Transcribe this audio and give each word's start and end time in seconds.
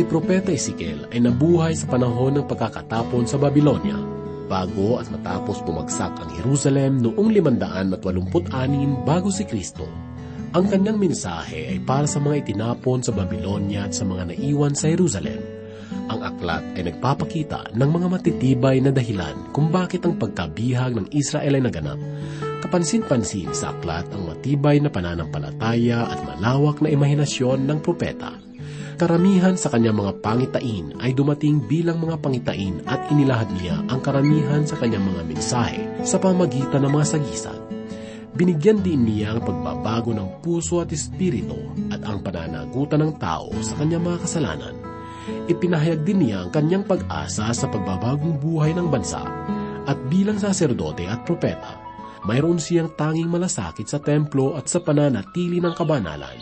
Si 0.00 0.08
Propeta 0.08 0.48
Ezekiel 0.48 1.12
ay 1.12 1.20
nabuhay 1.20 1.76
sa 1.76 1.84
panahon 1.84 2.32
ng 2.32 2.48
pagkakatapon 2.48 3.28
sa 3.28 3.36
Babylonia, 3.36 4.00
bago 4.48 4.96
at 4.96 5.12
matapos 5.12 5.60
bumagsak 5.60 6.16
ang 6.16 6.30
Jerusalem 6.40 7.04
noong 7.04 7.28
586 7.28 9.04
bago 9.04 9.28
si 9.28 9.44
Kristo. 9.44 9.84
Ang 10.56 10.72
kanyang 10.72 10.96
mensahe 10.96 11.76
ay 11.76 11.84
para 11.84 12.08
sa 12.08 12.16
mga 12.16 12.48
itinapon 12.48 13.04
sa 13.04 13.12
Babylonia 13.12 13.84
at 13.84 13.92
sa 13.92 14.08
mga 14.08 14.32
naiwan 14.32 14.72
sa 14.72 14.88
Jerusalem. 14.88 15.36
Ang 16.08 16.24
aklat 16.24 16.64
ay 16.80 16.88
nagpapakita 16.88 17.76
ng 17.76 17.90
mga 17.92 18.06
matitibay 18.08 18.80
na 18.80 18.96
dahilan 18.96 19.52
kung 19.52 19.68
bakit 19.68 20.00
ang 20.08 20.16
pagkabihag 20.16 20.96
ng 20.96 21.12
Israel 21.12 21.60
ay 21.60 21.62
naganap 21.68 22.00
Kapansin-pansin 22.70 23.52
sa 23.52 23.76
aklat 23.76 24.08
ang 24.16 24.32
matibay 24.32 24.80
na 24.80 24.92
pananampalataya 24.92 26.08
at 26.08 26.24
malawak 26.24 26.80
na 26.84 26.88
imahinasyon 26.88 27.68
ng 27.68 27.84
propeta. 27.84 28.49
Karamihan 29.00 29.56
sa 29.56 29.72
kanyang 29.72 29.96
mga 29.96 30.20
pangitain 30.20 30.92
ay 31.00 31.16
dumating 31.16 31.64
bilang 31.64 32.04
mga 32.04 32.20
pangitain 32.20 32.84
at 32.84 33.08
inilahad 33.08 33.48
niya 33.56 33.80
ang 33.88 34.04
karamihan 34.04 34.60
sa 34.68 34.76
kanyang 34.76 35.08
mga 35.08 35.24
mensahe 35.24 35.88
sa 36.04 36.20
pamagitan 36.20 36.84
ng 36.84 36.92
mga 36.92 37.16
sagisag. 37.16 37.56
Binigyan 38.36 38.84
din 38.84 39.08
niya 39.08 39.32
ang 39.32 39.40
pagbabago 39.40 40.12
ng 40.12 40.44
puso 40.44 40.84
at 40.84 40.92
espiritu 40.92 41.56
at 41.88 42.04
ang 42.04 42.20
pananagutan 42.20 43.00
ng 43.00 43.16
tao 43.16 43.48
sa 43.64 43.72
kanyang 43.80 44.04
mga 44.04 44.20
kasalanan. 44.20 44.76
Ipinahayag 45.48 46.04
din 46.04 46.20
niya 46.20 46.44
ang 46.44 46.52
kanyang 46.52 46.84
pag-asa 46.84 47.56
sa 47.56 47.66
pagbabagong 47.72 48.36
buhay 48.36 48.76
ng 48.76 48.92
bansa 48.92 49.24
at 49.88 49.96
bilang 50.12 50.36
saserdote 50.36 51.08
at 51.08 51.24
propeta 51.24 51.80
mayroon 52.28 52.60
siyang 52.60 52.92
tanging 53.00 53.32
malasakit 53.32 53.88
sa 53.88 53.96
templo 53.96 54.60
at 54.60 54.68
sa 54.68 54.84
pananatili 54.84 55.56
ng 55.56 55.72
kabanalan. 55.72 56.36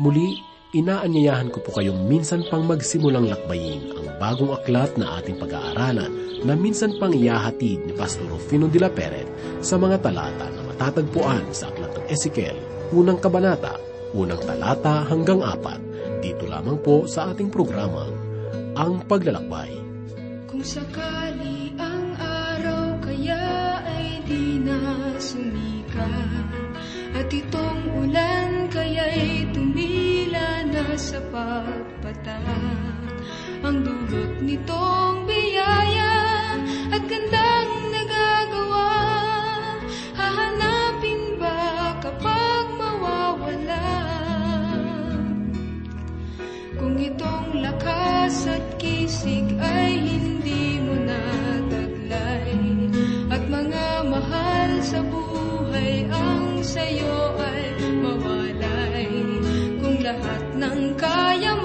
Muli, 0.00 0.53
inaanyayahan 0.74 1.54
ko 1.54 1.62
po 1.62 1.78
kayong 1.78 2.10
minsan 2.10 2.42
pang 2.50 2.66
magsimulang 2.66 3.30
lakbayin 3.30 3.94
ang 3.94 4.10
bagong 4.18 4.50
aklat 4.50 4.90
na 4.98 5.22
ating 5.22 5.38
pag-aaralan 5.38 6.10
na 6.42 6.58
minsan 6.58 6.90
pang 6.98 7.14
iyahatid 7.14 7.86
ni 7.86 7.94
Pastor 7.94 8.26
Rufino 8.26 8.66
de 8.66 8.82
la 8.82 8.90
Peret 8.90 9.30
sa 9.62 9.78
mga 9.78 10.02
talata 10.02 10.50
na 10.50 10.60
matatagpuan 10.66 11.54
sa 11.54 11.70
aklat 11.70 11.94
ng 11.94 12.06
Ezekiel, 12.10 12.58
unang 12.90 13.22
kabanata, 13.22 13.78
unang 14.12 14.42
talata 14.42 15.06
hanggang 15.06 15.40
apat. 15.40 15.78
Dito 16.18 16.44
lamang 16.50 16.82
po 16.82 17.06
sa 17.06 17.30
ating 17.30 17.48
programa, 17.48 18.10
Ang 18.74 19.06
Paglalakbay. 19.06 19.72
Kung 20.50 20.66
sakali 20.66 21.70
ang 21.78 22.18
araw 22.18 22.98
kaya 22.98 23.54
sumika 25.24 26.10
At 27.14 27.30
itong 27.30 27.80
ulan 28.02 28.66
kaya'y 28.74 29.48
tumila 29.54 29.73
na 29.73 29.73
sa 30.92 31.16
pagpatak 31.32 32.44
Ang 33.64 33.80
dulot 33.80 34.44
nitong 34.44 35.24
biyaya 35.24 36.14
at 36.92 37.02
gandang 37.08 37.72
nagagawa. 37.88 38.92
Hahanapin 40.12 41.40
ba 41.40 41.96
kapag 42.04 42.66
mawawala? 42.76 43.88
Kung 46.76 47.00
itong 47.00 47.64
lakas 47.64 48.44
at 48.44 48.76
kisig 48.76 49.48
ay 49.56 49.96
hindi 49.96 50.84
mo 50.84 51.00
na 51.08 51.24
at 53.34 53.42
mga 53.50 53.86
mahal 54.06 54.70
sa 54.78 55.02
buhay 55.02 56.06
ang 56.12 56.62
sayo 56.62 57.23
ङ्कायम् 60.62 61.63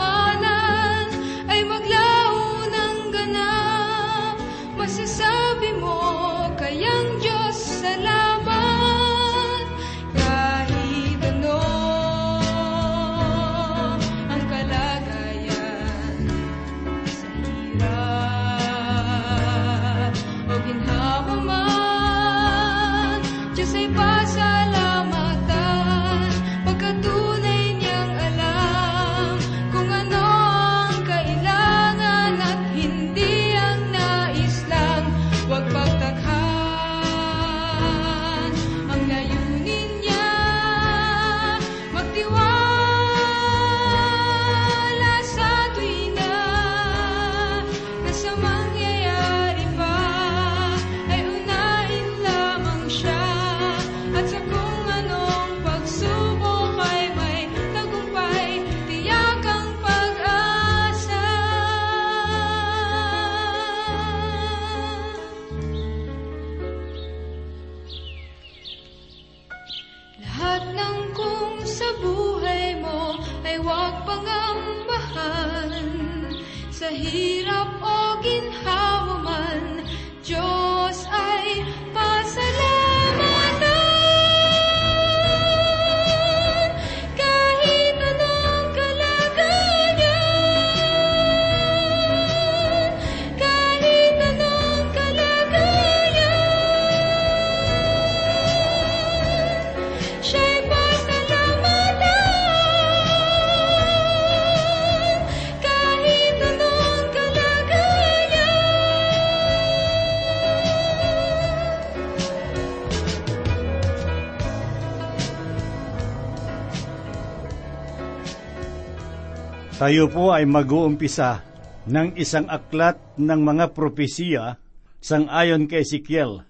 Tayo 119.79 120.11
po 120.11 120.35
ay 120.35 120.43
mag-uumpisa 120.43 121.39
ng 121.87 122.19
isang 122.19 122.51
aklat 122.51 122.99
ng 123.15 123.39
mga 123.39 123.71
propesiya 123.71 124.59
sang-ayon 124.99 125.71
kay 125.71 125.87
Ezekiel. 125.87 126.43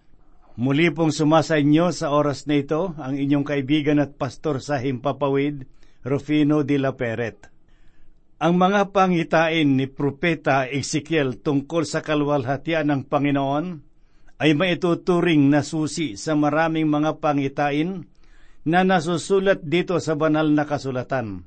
Muli 0.58 0.90
pong 0.90 1.14
sumasa 1.14 1.62
inyo 1.62 1.94
sa 1.94 2.10
oras 2.10 2.50
na 2.50 2.58
ito 2.58 2.98
ang 2.98 3.14
inyong 3.14 3.46
kaibigan 3.46 4.02
at 4.02 4.18
pastor 4.18 4.66
sa 4.66 4.81
Himpapawid, 4.81 5.70
Rufino 6.02 6.66
de 6.66 6.81
la 6.81 6.98
Peret. 6.98 7.54
Ang 8.42 8.58
mga 8.58 8.90
pangitain 8.90 9.78
ni 9.78 9.86
Propeta 9.86 10.66
Ezekiel 10.66 11.38
tungkol 11.38 11.86
sa 11.86 12.02
kalwalhatian 12.02 12.90
ng 12.90 13.14
Panginoon 13.14 13.66
ay 14.42 14.58
maituturing 14.58 15.54
na 15.54 15.62
susi 15.62 16.18
sa 16.18 16.34
maraming 16.34 16.90
mga 16.90 17.22
pangitain 17.22 18.10
na 18.66 18.82
nasusulat 18.82 19.62
dito 19.62 20.02
sa 20.02 20.18
banal 20.18 20.50
na 20.50 20.66
kasulatan. 20.66 21.46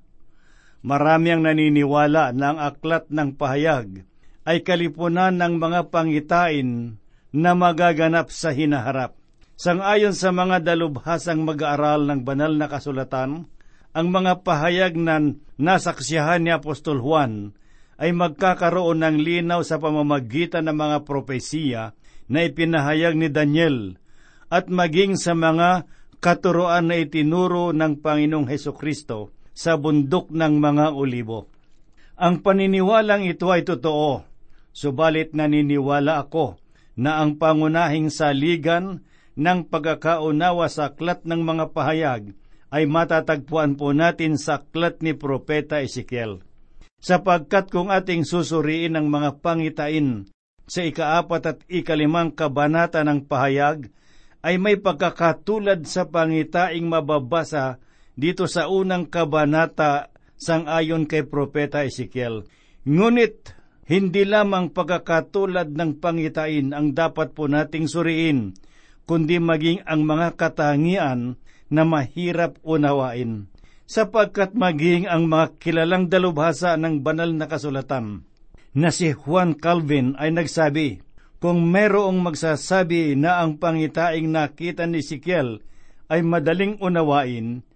Marami 0.82 1.30
ang 1.30 1.46
naniniwala 1.46 2.34
na 2.34 2.46
ang 2.50 2.58
aklat 2.58 3.06
ng 3.06 3.38
pahayag 3.38 4.02
ay 4.42 4.66
kalipunan 4.66 5.30
ng 5.38 5.62
mga 5.62 5.94
pangitain 5.94 6.98
na 7.30 7.54
magaganap 7.54 8.34
sa 8.34 8.50
hinaharap. 8.50 9.14
Sangayon 9.54 10.10
sa 10.10 10.34
mga 10.34 10.58
dalubhasang 10.66 11.46
mag-aaral 11.46 12.02
ng 12.10 12.26
banal 12.26 12.58
na 12.58 12.66
kasulatan, 12.66 13.46
ang 13.94 14.06
mga 14.10 14.42
pahayag 14.42 14.98
na 14.98 15.22
nasaksiyahan 15.54 16.42
ni 16.42 16.50
Apostol 16.50 16.98
Juan 16.98 17.54
ay 18.02 18.10
magkakaroon 18.10 19.06
ng 19.06 19.16
linaw 19.22 19.62
sa 19.62 19.78
pamamagitan 19.78 20.66
ng 20.66 20.74
mga 20.74 20.98
propesiya 21.06 21.94
na 22.26 22.42
ipinahayag 22.42 23.14
ni 23.14 23.30
Daniel 23.30 24.02
at 24.50 24.66
maging 24.66 25.14
sa 25.14 25.38
mga 25.38 25.86
katuroan 26.18 26.90
na 26.90 26.98
itinuro 26.98 27.70
ng 27.70 28.02
Panginoong 28.02 28.50
Heso 28.50 28.74
Kristo 28.74 29.30
sa 29.52 29.76
bundok 29.76 30.32
ng 30.32 30.58
mga 30.58 30.96
olibo. 30.96 31.48
Ang 32.16 32.40
paniniwalang 32.44 33.24
ito 33.24 33.48
ay 33.48 33.64
totoo, 33.64 34.24
subalit 34.72 35.36
naniniwala 35.36 36.24
ako 36.28 36.60
na 36.96 37.24
ang 37.24 37.40
pangunahing 37.40 38.12
saligan 38.12 39.04
ng 39.32 39.68
pagkakaunawa 39.68 40.68
sa 40.68 40.92
aklat 40.92 41.24
ng 41.24 41.40
mga 41.40 41.64
pahayag 41.72 42.36
ay 42.72 42.88
matatagpuan 42.88 43.76
po 43.76 43.92
natin 43.92 44.40
sa 44.40 44.60
aklat 44.60 45.00
ni 45.04 45.12
Propeta 45.12 45.80
Ezekiel. 45.84 46.40
Sapagkat 47.02 47.68
kung 47.68 47.92
ating 47.92 48.24
susuriin 48.24 48.96
ang 48.96 49.12
mga 49.12 49.42
pangitain 49.44 50.28
sa 50.64 50.80
ikaapat 50.86 51.42
at 51.44 51.58
ikalimang 51.68 52.32
kabanata 52.32 53.02
ng 53.04 53.28
pahayag, 53.28 53.90
ay 54.42 54.56
may 54.56 54.78
pagkakatulad 54.78 55.84
sa 55.86 56.08
pangitaing 56.08 56.86
mababasa 56.86 57.82
dito 58.18 58.44
sa 58.48 58.68
unang 58.68 59.08
kabanata 59.08 60.12
sang 60.36 60.66
ayon 60.66 61.06
kay 61.06 61.22
Propeta 61.24 61.86
Ezekiel. 61.86 62.44
Ngunit 62.82 63.54
hindi 63.86 64.22
lamang 64.26 64.74
pagkakatulad 64.74 65.70
ng 65.74 66.02
pangitain 66.02 66.74
ang 66.74 66.94
dapat 66.94 67.34
po 67.34 67.46
nating 67.46 67.86
suriin, 67.86 68.54
kundi 69.06 69.38
maging 69.38 69.82
ang 69.86 70.02
mga 70.06 70.38
katangian 70.38 71.38
na 71.72 71.82
mahirap 71.82 72.58
unawain, 72.62 73.50
sapagkat 73.86 74.54
maging 74.54 75.06
ang 75.06 75.26
mga 75.30 75.58
kilalang 75.62 76.10
dalubhasa 76.10 76.74
ng 76.78 77.00
banal 77.00 77.30
na 77.32 77.46
kasulatan 77.46 78.26
na 78.72 78.88
si 78.88 79.12
Juan 79.12 79.56
Calvin 79.56 80.16
ay 80.16 80.32
nagsabi, 80.32 81.04
kung 81.42 81.68
merong 81.68 82.22
magsasabi 82.22 83.18
na 83.18 83.42
ang 83.42 83.58
pangitaing 83.60 84.30
nakita 84.30 84.88
ni 84.88 85.04
Sikiel 85.04 85.60
ay 86.08 86.24
madaling 86.24 86.78
unawain, 86.80 87.66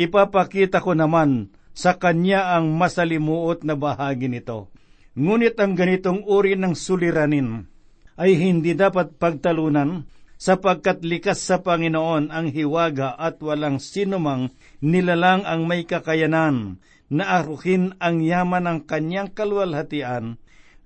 ipapakita 0.00 0.80
ko 0.80 0.96
naman 0.96 1.52
sa 1.76 2.00
kanya 2.00 2.56
ang 2.56 2.72
masalimuot 2.80 3.62
na 3.68 3.76
bahagi 3.76 4.32
nito. 4.32 4.72
Ngunit 5.12 5.60
ang 5.60 5.76
ganitong 5.76 6.24
uri 6.24 6.56
ng 6.56 6.72
suliranin 6.72 7.68
ay 8.16 8.40
hindi 8.40 8.72
dapat 8.72 9.20
pagtalunan 9.20 10.08
sapagkat 10.40 11.04
likas 11.04 11.44
sa 11.44 11.60
Panginoon 11.60 12.32
ang 12.32 12.48
hiwaga 12.48 13.12
at 13.20 13.36
walang 13.44 13.76
sinumang 13.76 14.48
nilalang 14.80 15.44
ang 15.44 15.68
may 15.68 15.84
kakayanan 15.84 16.80
na 17.12 17.24
aruhin 17.36 17.92
ang 18.00 18.24
yaman 18.24 18.64
ng 18.64 18.78
kanyang 18.88 19.28
kalwalhatian 19.36 20.40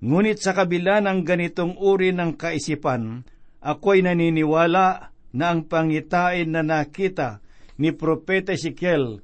Ngunit 0.05 0.43
sa 0.43 0.51
kabila 0.51 0.99
ng 0.99 1.23
ganitong 1.23 1.79
uri 1.79 2.11
ng 2.11 2.35
kaisipan, 2.35 3.23
ako'y 3.63 4.03
naniniwala 4.03 5.15
na 5.31 5.45
ang 5.49 5.65
pangitain 5.65 6.51
na 6.51 6.61
nakita 6.61 7.39
ni 7.75 7.91
Propeta 7.91 8.55
Ezekiel 8.55 9.19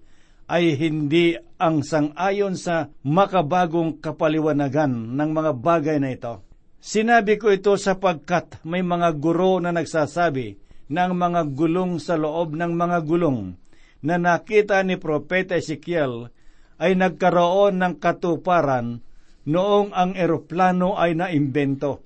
ay 0.52 0.76
hindi 0.76 1.40
ang 1.56 1.80
sangayon 1.80 2.60
sa 2.60 2.92
makabagong 3.08 4.04
kapaliwanagan 4.04 5.16
ng 5.16 5.30
mga 5.32 5.52
bagay 5.56 5.98
na 6.04 6.12
ito. 6.12 6.44
Sinabi 6.82 7.38
ko 7.38 7.54
ito 7.54 7.78
sapagkat 7.78 8.60
may 8.68 8.82
mga 8.82 9.16
guro 9.16 9.62
na 9.62 9.72
nagsasabi 9.72 10.58
ng 10.92 11.12
mga 11.16 11.42
gulong 11.56 12.02
sa 12.02 12.20
loob 12.20 12.58
ng 12.58 12.74
mga 12.76 13.00
gulong 13.08 13.56
na 14.02 14.18
nakita 14.18 14.82
ni 14.82 14.98
Propeta 14.98 15.56
Ezekiel 15.56 16.34
ay 16.82 16.98
nagkaroon 16.98 17.78
ng 17.78 17.96
katuparan 18.02 19.00
noong 19.46 19.94
ang 19.94 20.18
eroplano 20.18 20.98
ay 20.98 21.14
naimbento. 21.14 22.02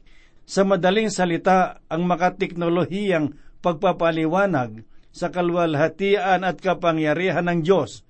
Sa 0.45 0.61
madaling 0.67 1.09
salita, 1.09 1.81
ang 1.89 2.05
makateknolohiyang 2.05 3.33
pagpapaliwanag 3.65 4.85
sa 5.15 5.31
kalwalhatian 5.31 6.43
at 6.43 6.59
kapangyarihan 6.59 7.47
ng 7.47 7.63
Diyos 7.63 8.03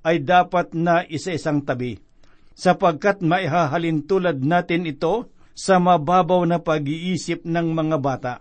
ay 0.00 0.24
dapat 0.24 0.72
na 0.72 1.04
isa-isang 1.04 1.60
tabi, 1.60 2.00
sapagkat 2.56 3.20
maihahalin 3.20 4.08
tulad 4.08 4.40
natin 4.40 4.88
ito 4.88 5.28
sa 5.52 5.76
mababaw 5.76 6.48
na 6.48 6.64
pag-iisip 6.64 7.44
ng 7.44 7.76
mga 7.76 7.96
bata. 8.00 8.34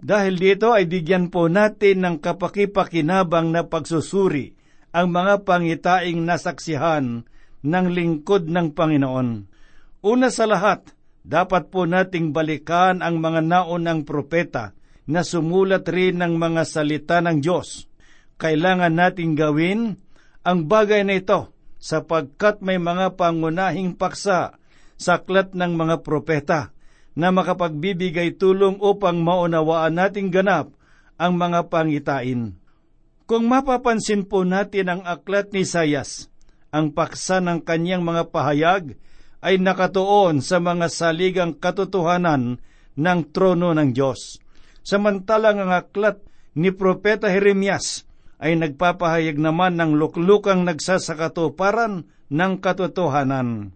Dahil 0.00 0.40
dito 0.40 0.72
ay 0.72 0.88
digyan 0.88 1.28
po 1.28 1.52
natin 1.52 2.04
ng 2.04 2.16
kapakipakinabang 2.24 3.52
na 3.52 3.68
pagsusuri 3.68 4.56
ang 4.96 5.12
mga 5.12 5.44
pangitaing 5.44 6.24
nasaksihan 6.24 7.28
ng 7.60 7.86
lingkod 7.92 8.48
ng 8.48 8.72
Panginoon. 8.72 9.28
Una 10.04 10.28
sa 10.32 10.48
lahat, 10.48 10.88
dapat 11.20 11.68
po 11.68 11.84
nating 11.84 12.32
balikan 12.32 13.04
ang 13.04 13.20
mga 13.20 13.44
naunang 13.44 14.06
propeta 14.06 14.76
na 15.06 15.22
sumulat 15.22 15.86
rin 15.86 16.18
ng 16.18 16.34
mga 16.34 16.62
salita 16.66 17.22
ng 17.22 17.38
Diyos. 17.38 17.86
Kailangan 18.36 18.92
nating 18.92 19.38
gawin 19.38 19.96
ang 20.42 20.66
bagay 20.66 21.06
na 21.06 21.18
ito 21.18 21.54
sapagkat 21.78 22.60
may 22.60 22.76
mga 22.76 23.14
pangunahing 23.14 23.94
paksa 23.94 24.58
sa 24.98 25.12
aklat 25.22 25.54
ng 25.54 25.72
mga 25.78 26.02
propeta 26.02 26.74
na 27.16 27.32
makapagbibigay 27.32 28.36
tulong 28.36 28.76
upang 28.82 29.22
maunawaan 29.24 29.96
nating 29.96 30.28
ganap 30.28 30.74
ang 31.16 31.38
mga 31.40 31.72
pangitain. 31.72 32.60
Kung 33.24 33.48
mapapansin 33.48 34.28
po 34.28 34.44
natin 34.44 34.86
ang 34.92 35.02
aklat 35.02 35.50
ni 35.50 35.64
Sayas, 35.66 36.28
ang 36.70 36.92
paksa 36.92 37.40
ng 37.40 37.64
kanyang 37.64 38.04
mga 38.04 38.30
pahayag 38.30 38.94
ay 39.40 39.56
nakatuon 39.56 40.44
sa 40.44 40.60
mga 40.60 40.92
saligang 40.92 41.56
katotohanan 41.56 42.60
ng 42.96 43.20
trono 43.32 43.72
ng 43.72 43.90
Diyos. 43.96 44.38
Samantalang 44.86 45.66
ang 45.66 45.74
aklat 45.74 46.22
ni 46.54 46.70
Propeta 46.70 47.26
Jeremias 47.26 48.06
ay 48.38 48.54
nagpapahayag 48.54 49.34
naman 49.34 49.74
ng 49.74 49.98
luklukang 49.98 50.62
nagsasakatuparan 50.62 52.06
ng 52.30 52.52
katotohanan. 52.62 53.74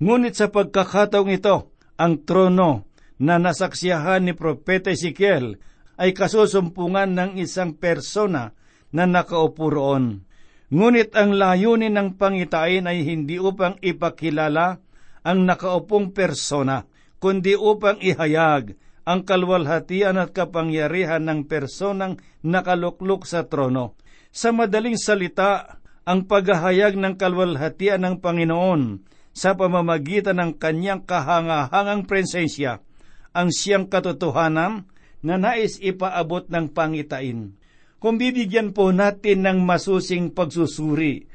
Ngunit 0.00 0.40
sa 0.40 0.48
pagkakataong 0.48 1.28
ito, 1.28 1.76
ang 2.00 2.24
trono 2.24 2.88
na 3.20 3.36
nasaksiyahan 3.36 4.24
ni 4.24 4.32
Propeta 4.32 4.88
Ezekiel 4.88 5.60
ay 6.00 6.16
kasusumpungan 6.16 7.12
ng 7.12 7.30
isang 7.36 7.76
persona 7.76 8.56
na 8.88 9.04
nakaupo 9.04 9.68
roon. 9.68 10.24
Ngunit 10.72 11.12
ang 11.12 11.36
layunin 11.36 11.92
ng 11.92 12.16
pangitain 12.16 12.88
ay 12.88 13.04
hindi 13.04 13.36
upang 13.36 13.76
ipakilala 13.84 14.80
ang 15.28 15.44
nakaupong 15.44 16.16
persona, 16.16 16.88
kundi 17.20 17.52
upang 17.52 18.00
ihayag 18.00 18.87
ang 19.08 19.24
kalwalhatian 19.24 20.20
at 20.20 20.36
kapangyarihan 20.36 21.24
ng 21.24 21.48
personang 21.48 22.20
nakaluklok 22.44 23.24
sa 23.24 23.48
trono. 23.48 23.96
Sa 24.28 24.52
madaling 24.52 25.00
salita, 25.00 25.80
ang 26.04 26.28
paghahayag 26.28 27.00
ng 27.00 27.16
kalwalhatian 27.16 28.04
ng 28.04 28.20
Panginoon 28.20 29.00
sa 29.32 29.56
pamamagitan 29.56 30.36
ng 30.36 30.52
kanyang 30.60 31.08
kahangahangang 31.08 32.04
presensya 32.04 32.84
ang 33.32 33.48
siyang 33.48 33.88
katotohanan 33.88 34.84
na 35.24 35.34
nais 35.40 35.80
ipaabot 35.80 36.44
ng 36.52 36.68
pangitain. 36.76 37.56
Kung 37.98 38.20
bibigyan 38.20 38.76
po 38.76 38.92
natin 38.92 39.42
ng 39.42 39.58
masusing 39.64 40.30
pagsusuri 40.36 41.26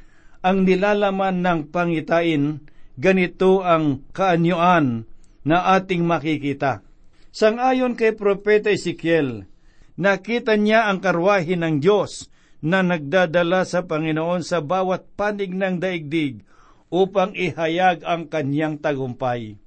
ang 0.46 0.63
nilalaman 0.63 1.42
ng 1.42 1.60
pangitain, 1.74 2.63
ganito 2.96 3.65
ang 3.65 4.06
kaanyuan 4.13 5.10
na 5.44 5.75
ating 5.75 6.06
makikita. 6.08 6.86
Sangayon 7.34 7.98
kay 7.98 8.13
Propeta 8.13 8.70
Ezekiel, 8.70 9.50
nakita 9.98 10.54
niya 10.54 10.86
ang 10.86 11.02
karwahe 11.02 11.58
ng 11.58 11.82
Diyos 11.82 12.30
na 12.62 12.86
nagdadala 12.86 13.66
sa 13.66 13.90
Panginoon 13.90 14.46
sa 14.46 14.62
bawat 14.62 15.10
panig 15.18 15.50
ng 15.50 15.82
daigdig 15.82 16.46
upang 16.94 17.34
ihayag 17.34 18.06
ang 18.06 18.30
kanyang 18.30 18.78
tagumpay. 18.78 19.58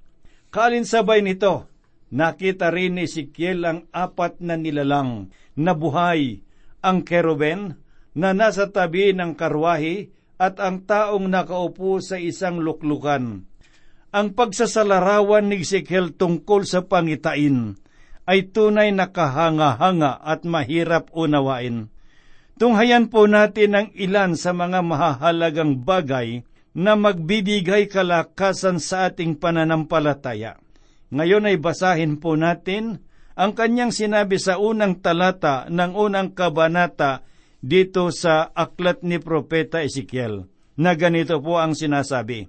Kalinsabay 0.54 1.26
nito, 1.26 1.66
nakita 2.14 2.70
rin 2.70 3.02
ni 3.02 3.10
Ezekiel 3.10 3.66
ang 3.66 3.80
apat 3.90 4.38
na 4.38 4.54
nilalang 4.54 5.34
na 5.58 5.74
buhay 5.74 6.46
ang 6.86 7.02
keruben 7.02 7.82
na 8.14 8.30
nasa 8.30 8.70
tabi 8.70 9.10
ng 9.10 9.34
karwahi 9.34 10.14
at 10.38 10.62
ang 10.62 10.86
taong 10.86 11.26
nakaupo 11.26 11.98
sa 11.98 12.14
isang 12.14 12.62
luklukan. 12.62 13.42
Ang 14.14 14.38
pagsasalarawan 14.38 15.50
ni 15.50 15.66
Ezekiel 15.66 16.14
tungkol 16.14 16.62
sa 16.62 16.86
pangitain 16.86 17.74
ay 18.26 18.50
tunay 18.50 18.90
na 18.90 19.10
kahanga-hanga 19.14 20.18
at 20.22 20.42
mahirap 20.42 21.10
unawain. 21.14 21.90
Tunghayan 22.56 23.12
po 23.12 23.28
natin 23.28 23.70
ang 23.76 23.88
ilan 23.92 24.34
sa 24.34 24.56
mga 24.56 24.80
mahahalagang 24.82 25.84
bagay 25.84 26.42
na 26.76 26.96
magbibigay 26.96 27.88
kalakasan 27.88 28.80
sa 28.80 29.08
ating 29.08 29.36
pananampalataya. 29.36 30.56
Ngayon 31.12 31.48
ay 31.52 31.56
basahin 31.60 32.18
po 32.18 32.34
natin 32.34 33.04
ang 33.36 33.52
kanyang 33.52 33.92
sinabi 33.92 34.40
sa 34.40 34.56
unang 34.56 34.98
talata 35.04 35.68
ng 35.68 35.92
unang 35.92 36.32
kabanata 36.32 37.22
dito 37.60 38.08
sa 38.08 38.48
aklat 38.56 39.04
ni 39.04 39.20
Propeta 39.20 39.84
Ezekiel, 39.84 40.48
na 40.76 40.96
ganito 40.96 41.36
po 41.40 41.60
ang 41.60 41.76
sinasabi. 41.76 42.48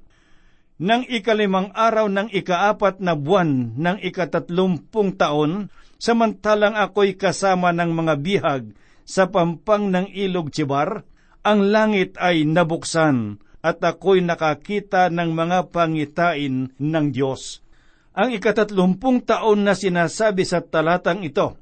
Nang 0.78 1.10
ikalimang 1.10 1.74
araw 1.74 2.06
ng 2.06 2.30
ikaapat 2.30 3.02
na 3.02 3.18
buwan 3.18 3.74
ng 3.74 3.98
ikatatlumpung 3.98 5.18
taon, 5.18 5.74
samantalang 5.98 6.78
ako'y 6.78 7.18
kasama 7.18 7.74
ng 7.74 7.98
mga 7.98 8.14
bihag 8.22 8.64
sa 9.02 9.26
pampang 9.26 9.90
ng 9.90 10.14
ilog 10.14 10.54
Chibar, 10.54 11.02
ang 11.42 11.74
langit 11.74 12.14
ay 12.22 12.46
nabuksan 12.46 13.42
at 13.66 13.82
ako'y 13.82 14.22
nakakita 14.22 15.10
ng 15.10 15.34
mga 15.34 15.74
pangitain 15.74 16.70
ng 16.78 17.06
Diyos. 17.10 17.66
Ang 18.14 18.38
ikatatlumpung 18.38 19.26
taon 19.26 19.66
na 19.66 19.74
sinasabi 19.74 20.46
sa 20.46 20.62
talatang 20.62 21.26
ito 21.26 21.58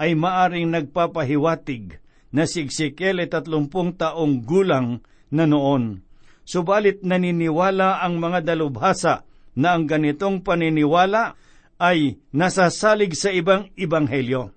ay 0.00 0.16
maaring 0.16 0.72
nagpapahiwatig 0.72 2.00
na 2.32 2.48
si 2.48 2.64
Ezekiel 2.64 3.20
ay 3.20 3.28
tatlumpung 3.28 3.92
taong 3.92 4.40
gulang 4.40 5.04
na 5.28 5.44
noon. 5.44 6.00
Subalit 6.44 7.00
naniniwala 7.00 8.04
ang 8.04 8.20
mga 8.20 8.44
dalubhasa 8.44 9.24
na 9.56 9.76
ang 9.76 9.88
ganitong 9.88 10.44
paniniwala 10.44 11.36
ay 11.80 12.20
nasasalig 12.30 13.16
sa 13.16 13.32
ibang 13.32 13.72
ibanghelyo. 13.74 14.52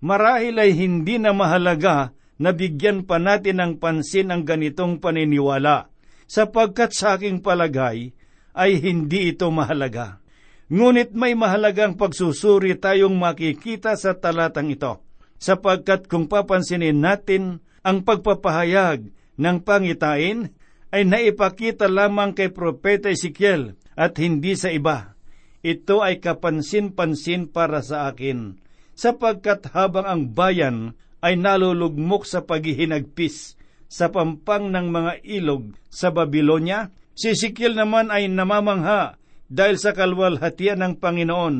Marahil 0.00 0.56
ay 0.56 0.72
hindi 0.76 1.20
na 1.20 1.32
mahalaga 1.36 2.12
na 2.40 2.56
bigyan 2.56 3.04
pa 3.04 3.20
natin 3.20 3.60
ng 3.60 3.72
pansin 3.76 4.32
ang 4.32 4.48
ganitong 4.48 4.96
paniniwala, 4.96 5.92
sapagkat 6.24 6.96
sa 6.96 7.20
aking 7.20 7.44
palagay 7.44 8.16
ay 8.56 8.70
hindi 8.80 9.28
ito 9.28 9.48
mahalaga. 9.52 10.24
Ngunit 10.70 11.12
may 11.12 11.36
mahalagang 11.36 11.98
pagsusuri 11.98 12.78
tayong 12.78 13.18
makikita 13.18 13.98
sa 13.98 14.16
talatang 14.16 14.70
ito 14.70 15.02
sapagkat 15.40 16.06
kung 16.06 16.28
papansinin 16.28 17.00
natin 17.00 17.64
ang 17.80 18.04
pagpapahayag 18.04 19.08
ng 19.40 19.56
pangitain 19.64 20.52
ay 20.90 21.06
naipakita 21.06 21.86
lamang 21.86 22.34
kay 22.34 22.50
Propeta 22.50 23.10
Ezekiel 23.10 23.78
at 23.94 24.18
hindi 24.18 24.58
sa 24.58 24.70
iba. 24.74 25.14
Ito 25.62 26.02
ay 26.02 26.18
kapansin-pansin 26.18 27.52
para 27.52 27.84
sa 27.84 28.10
akin, 28.10 28.58
sapagkat 28.96 29.70
habang 29.76 30.06
ang 30.08 30.22
bayan 30.32 30.98
ay 31.20 31.36
nalulugmok 31.36 32.24
sa 32.24 32.42
paghihinagpis 32.42 33.60
sa 33.90 34.08
pampang 34.08 34.70
ng 34.70 34.86
mga 34.88 35.12
ilog 35.26 35.74
sa 35.90 36.14
Babylonia, 36.14 36.94
si 37.12 37.34
Ezekiel 37.34 37.76
naman 37.76 38.08
ay 38.08 38.30
namamangha 38.30 39.20
dahil 39.50 39.76
sa 39.76 39.92
kalwalhatian 39.92 40.80
ng 40.80 40.94
Panginoon 41.02 41.56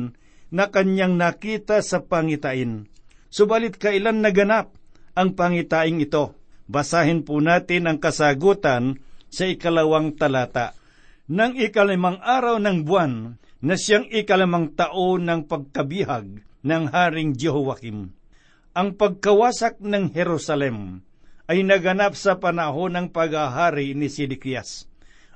na 0.51 0.71
kanyang 0.71 1.19
nakita 1.19 1.83
sa 1.83 2.03
pangitain. 2.03 2.87
Subalit 3.31 3.79
kailan 3.79 4.23
naganap 4.23 4.75
ang 5.15 5.35
pangitaing 5.35 5.99
ito? 6.03 6.35
Basahin 6.71 7.27
po 7.27 7.39
natin 7.43 7.87
ang 7.87 7.99
kasagutan 7.99 9.03
sa 9.31 9.47
ikalawang 9.47 10.19
talata. 10.19 10.75
Nang 11.31 11.55
ikalimang 11.55 12.19
araw 12.19 12.59
ng 12.59 12.83
buwan, 12.83 13.39
na 13.61 13.77
siyang 13.77 14.09
ikalimang 14.09 14.73
taon 14.73 15.29
ng 15.29 15.41
pagkabihag 15.45 16.41
ng 16.65 16.83
Haring 16.89 17.37
Jehoiakim. 17.37 18.09
Ang 18.73 18.89
pagkawasak 18.97 19.79
ng 19.79 20.11
Jerusalem 20.11 21.05
ay 21.45 21.61
naganap 21.61 22.17
sa 22.17 22.41
panahon 22.41 22.97
ng 22.97 23.07
paghahari 23.13 23.93
ni 23.93 24.09
Sidikias. 24.09 24.89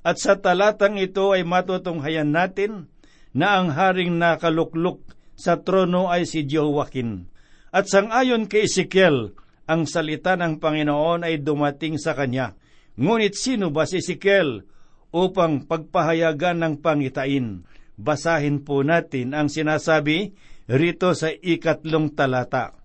At 0.06 0.22
sa 0.22 0.38
talatang 0.38 0.98
ito 0.98 1.34
ay 1.34 1.46
matutunghayan 1.46 2.30
natin 2.30 2.90
na 3.36 3.58
ang 3.60 3.74
haring 3.74 4.16
nakalukluk 4.16 5.02
sa 5.36 5.60
trono 5.60 6.08
ay 6.08 6.24
si 6.30 6.46
Jehoiakim. 6.46 7.28
At 7.76 7.92
sangayon 7.92 8.48
kay 8.48 8.70
Ezekiel, 8.70 9.36
ang 9.68 9.90
salita 9.90 10.40
ng 10.40 10.62
Panginoon 10.62 11.28
ay 11.28 11.42
dumating 11.44 12.00
sa 12.00 12.16
kanya. 12.16 12.56
Ngunit 12.96 13.36
sino 13.36 13.76
ba 13.76 13.84
si 13.84 14.00
Ezekiel 14.00 14.64
upang 15.12 15.68
pagpahayagan 15.68 16.64
ng 16.64 16.74
pangitain? 16.80 17.68
Basahin 18.00 18.64
po 18.64 18.84
natin 18.88 19.36
ang 19.36 19.52
sinasabi 19.52 20.36
rito 20.72 21.12
sa 21.12 21.32
ikatlong 21.32 22.16
talata. 22.16 22.76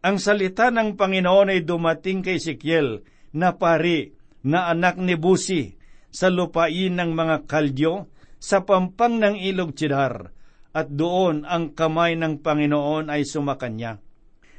Ang 0.00 0.16
salita 0.16 0.72
ng 0.72 0.96
Panginoon 0.96 1.52
ay 1.52 1.64
dumating 1.68 2.24
kay 2.24 2.40
Ezekiel 2.40 3.04
na 3.36 3.56
pari 3.60 4.12
na 4.44 4.72
anak 4.72 4.96
ni 4.96 5.20
Busi 5.20 5.76
sa 6.08 6.32
lupain 6.32 6.96
ng 6.96 7.12
mga 7.12 7.44
kaldyo 7.44 8.08
sa 8.40 8.64
pampang 8.64 9.20
ng 9.20 9.36
ilog 9.36 9.76
Chidar 9.76 10.32
at 10.72 10.88
doon 10.88 11.44
ang 11.44 11.76
kamay 11.76 12.16
ng 12.16 12.40
Panginoon 12.40 13.12
ay 13.12 13.28
sumakanya. 13.28 14.00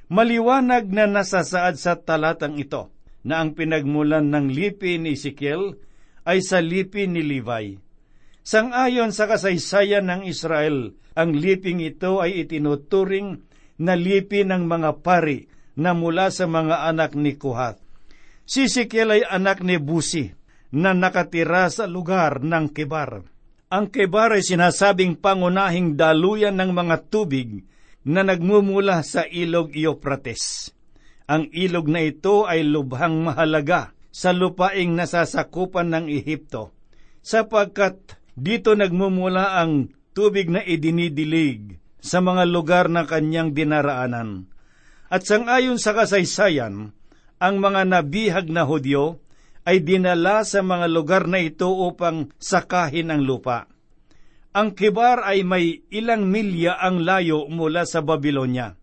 Maliwanag 0.10 0.90
na 0.90 1.06
nasasaad 1.06 1.78
sa 1.82 1.98
talatang 1.98 2.58
ito 2.62 2.94
na 3.24 3.44
ang 3.44 3.56
pinagmulan 3.56 4.32
ng 4.32 4.48
lipi 4.52 4.96
ni 5.02 5.16
Ezekiel 5.16 5.76
ay 6.24 6.40
sa 6.44 6.64
lipi 6.64 7.10
ni 7.10 7.26
Levi. 7.26 7.76
Sangayon 8.46 9.12
sa 9.12 9.28
kasaysayan 9.30 10.08
ng 10.10 10.22
Israel, 10.26 10.96
ang 11.14 11.36
liping 11.36 11.84
ito 11.84 12.24
ay 12.24 12.48
itinuturing 12.48 13.44
na 13.80 13.94
lipi 13.96 14.48
ng 14.48 14.66
mga 14.66 15.04
pari 15.04 15.48
na 15.80 15.96
mula 15.96 16.32
sa 16.32 16.48
mga 16.48 16.88
anak 16.88 17.16
ni 17.16 17.36
Kuhat. 17.40 17.80
Si 18.44 18.68
Ezekiel 18.68 19.20
ay 19.20 19.24
anak 19.28 19.62
ni 19.62 19.78
Busi 19.78 20.28
na 20.74 20.94
nakatira 20.94 21.70
sa 21.70 21.86
lugar 21.86 22.42
ng 22.42 22.72
Kebar. 22.74 23.26
Ang 23.70 23.86
Kebar 23.94 24.34
ay 24.34 24.42
sinasabing 24.42 25.18
pangunahing 25.18 25.94
daluyan 25.94 26.58
ng 26.58 26.74
mga 26.74 26.96
tubig 27.14 27.62
na 28.02 28.26
nagmumula 28.26 29.06
sa 29.06 29.28
ilog 29.30 29.78
Euphrates. 29.78 30.74
Ang 31.30 31.54
ilog 31.54 31.86
na 31.86 32.02
ito 32.02 32.50
ay 32.50 32.66
lubhang 32.66 33.22
mahalaga 33.22 33.94
sa 34.10 34.34
lupaing 34.34 34.98
nasasakupan 34.98 35.94
ng 35.94 36.06
Ehipto, 36.10 36.74
sapagkat 37.22 38.18
dito 38.34 38.74
nagmumula 38.74 39.62
ang 39.62 39.94
tubig 40.18 40.50
na 40.50 40.66
idinidilig 40.66 41.78
sa 42.02 42.18
mga 42.18 42.50
lugar 42.50 42.90
na 42.90 43.06
kanyang 43.06 43.54
dinaraanan. 43.54 44.50
At 45.06 45.30
sangayon 45.30 45.78
sa 45.78 45.94
kasaysayan, 45.94 46.98
ang 47.38 47.56
mga 47.62 47.86
nabihag 47.86 48.50
na 48.50 48.66
Hudyo 48.66 49.22
ay 49.70 49.86
dinala 49.86 50.42
sa 50.42 50.66
mga 50.66 50.90
lugar 50.90 51.30
na 51.30 51.46
ito 51.46 51.70
upang 51.70 52.34
sakahin 52.42 53.14
ang 53.14 53.22
lupa. 53.22 53.70
Ang 54.50 54.74
kibar 54.74 55.22
ay 55.22 55.46
may 55.46 55.86
ilang 55.94 56.26
milya 56.26 56.82
ang 56.82 57.06
layo 57.06 57.46
mula 57.46 57.86
sa 57.86 58.02
Babylonia. 58.02 58.79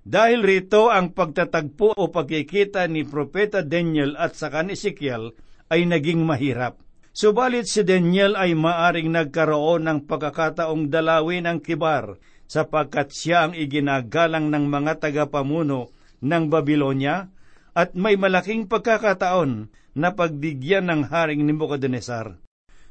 Dahil 0.00 0.40
rito 0.40 0.88
ang 0.88 1.12
pagtatagpo 1.12 1.92
o 1.92 2.08
pagkikita 2.08 2.88
ni 2.88 3.04
Propeta 3.04 3.60
Daniel 3.60 4.16
at 4.16 4.32
saka 4.32 4.64
ni 4.64 4.72
Ezekiel 4.72 5.36
ay 5.68 5.84
naging 5.84 6.24
mahirap. 6.24 6.80
Subalit 7.12 7.68
si 7.68 7.84
Daniel 7.84 8.38
ay 8.38 8.56
maaring 8.56 9.12
nagkaroon 9.12 9.84
ng 9.84 9.98
pagkakataong 10.08 10.88
dalawin 10.88 11.44
ang 11.44 11.60
kibar 11.60 12.16
sapagkat 12.48 13.12
siya 13.12 13.46
ang 13.46 13.52
iginagalang 13.52 14.48
ng 14.48 14.64
mga 14.66 15.04
tagapamuno 15.04 15.92
ng 16.24 16.44
Babylonia 16.48 17.28
at 17.76 17.92
may 17.94 18.16
malaking 18.16 18.66
pagkakataon 18.66 19.68
na 19.94 20.14
pagbigyan 20.16 20.88
ng 20.88 21.00
haring 21.10 21.44
ni 21.44 21.52
Nebuchadnezzar. 21.52 22.40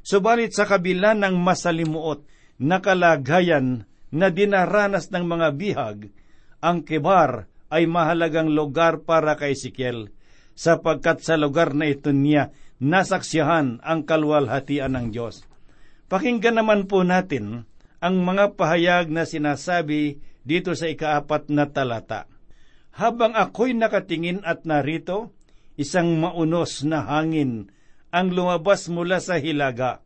Subalit 0.00 0.56
sa 0.56 0.64
kabila 0.64 1.12
ng 1.12 1.36
masalimuot 1.36 2.24
na 2.60 2.80
kalagayan 2.80 3.84
na 4.12 4.28
dinaranas 4.32 5.12
ng 5.12 5.24
mga 5.24 5.48
bihag, 5.56 5.98
ang 6.60 6.84
Kebar 6.84 7.48
ay 7.72 7.88
mahalagang 7.88 8.52
lugar 8.52 9.04
para 9.04 9.36
kay 9.36 9.56
Ezekiel, 9.56 10.12
sapagkat 10.56 11.24
sa 11.24 11.40
lugar 11.40 11.72
na 11.72 11.88
ito 11.88 12.12
niya 12.12 12.52
nasaksihan 12.80 13.80
ang 13.84 14.04
kalwalhatian 14.08 14.96
ng 14.96 15.06
Diyos. 15.12 15.44
Pakinggan 16.10 16.58
naman 16.58 16.90
po 16.90 17.04
natin 17.06 17.68
ang 18.00 18.16
mga 18.24 18.56
pahayag 18.56 19.12
na 19.12 19.28
sinasabi 19.28 20.18
dito 20.42 20.72
sa 20.72 20.88
ikaapat 20.88 21.52
na 21.52 21.68
talata. 21.68 22.26
Habang 22.96 23.36
ako'y 23.36 23.76
nakatingin 23.76 24.42
at 24.42 24.66
narito, 24.66 25.30
isang 25.78 26.18
maunos 26.18 26.82
na 26.82 27.06
hangin 27.06 27.70
ang 28.10 28.34
lumabas 28.34 28.90
mula 28.90 29.22
sa 29.22 29.38
hilaga. 29.38 30.02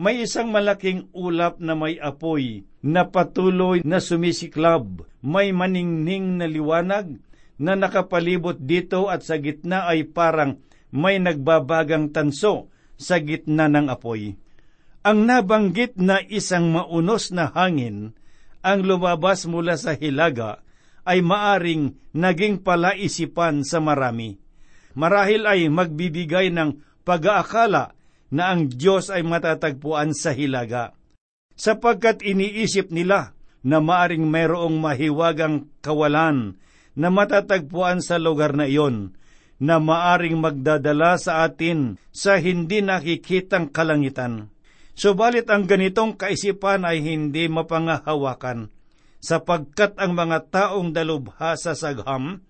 May 0.00 0.24
isang 0.24 0.48
malaking 0.48 1.12
ulap 1.12 1.60
na 1.60 1.76
may 1.76 2.00
apoy 2.00 2.64
na 2.80 3.04
patuloy 3.04 3.84
na 3.84 4.00
sumisiklab. 4.00 5.04
May 5.20 5.52
maningning 5.52 6.40
na 6.40 6.48
liwanag 6.48 7.20
na 7.60 7.76
nakapalibot 7.76 8.56
dito 8.56 9.12
at 9.12 9.20
sa 9.22 9.36
gitna 9.36 9.84
ay 9.86 10.08
parang 10.08 10.58
may 10.90 11.20
nagbabagang 11.20 12.10
tanso 12.10 12.72
sa 12.96 13.20
gitna 13.20 13.68
ng 13.68 13.92
apoy. 13.92 14.34
Ang 15.04 15.28
nabanggit 15.28 16.00
na 16.00 16.24
isang 16.24 16.72
maunos 16.72 17.28
na 17.34 17.52
hangin 17.52 18.16
ang 18.62 18.80
lumabas 18.86 19.44
mula 19.44 19.74
sa 19.74 19.98
hilaga 19.98 20.62
ay 21.02 21.20
maaring 21.20 21.98
naging 22.14 22.62
palaisipan 22.62 23.66
sa 23.66 23.82
marami. 23.82 24.38
Marahil 24.94 25.44
ay 25.44 25.66
magbibigay 25.66 26.54
ng 26.54 26.78
pag-aakala 27.02 27.98
na 28.32 28.56
ang 28.56 28.72
Diyos 28.72 29.12
ay 29.12 29.20
matatagpuan 29.22 30.16
sa 30.16 30.32
hilaga, 30.32 30.96
sapagkat 31.52 32.24
iniisip 32.24 32.88
nila 32.88 33.36
na 33.60 33.78
maaring 33.78 34.24
mayroong 34.24 34.80
mahiwagang 34.80 35.68
kawalan 35.84 36.56
na 36.96 37.08
matatagpuan 37.12 38.00
sa 38.00 38.16
lugar 38.16 38.56
na 38.56 38.64
iyon, 38.64 39.12
na 39.62 39.78
maaring 39.78 40.40
magdadala 40.40 41.20
sa 41.20 41.44
atin 41.46 42.00
sa 42.10 42.40
hindi 42.40 42.82
nakikitang 42.82 43.70
kalangitan. 43.70 44.50
Subalit 44.92 45.48
ang 45.48 45.64
ganitong 45.68 46.18
kaisipan 46.18 46.88
ay 46.88 47.04
hindi 47.04 47.46
mapangahawakan, 47.46 48.72
sapagkat 49.22 49.96
ang 50.00 50.18
mga 50.18 50.50
taong 50.50 50.90
dalubha 50.90 51.54
sa 51.54 51.76
sagham 51.78 52.42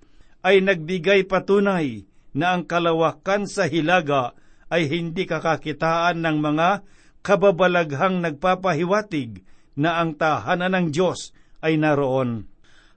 ay 0.42 0.64
nagbigay 0.64 1.28
patunay 1.28 2.08
na 2.32 2.56
ang 2.56 2.64
kalawakan 2.66 3.46
sa 3.46 3.68
hilaga 3.68 4.34
ay 4.72 4.88
hindi 4.88 5.28
kakakitaan 5.28 6.24
ng 6.24 6.38
mga 6.40 6.68
kababalaghang 7.20 8.24
nagpapahiwatig 8.24 9.44
na 9.76 10.00
ang 10.00 10.16
tahanan 10.16 10.72
ng 10.72 10.86
Diyos 10.88 11.36
ay 11.60 11.76
naroon. 11.76 12.48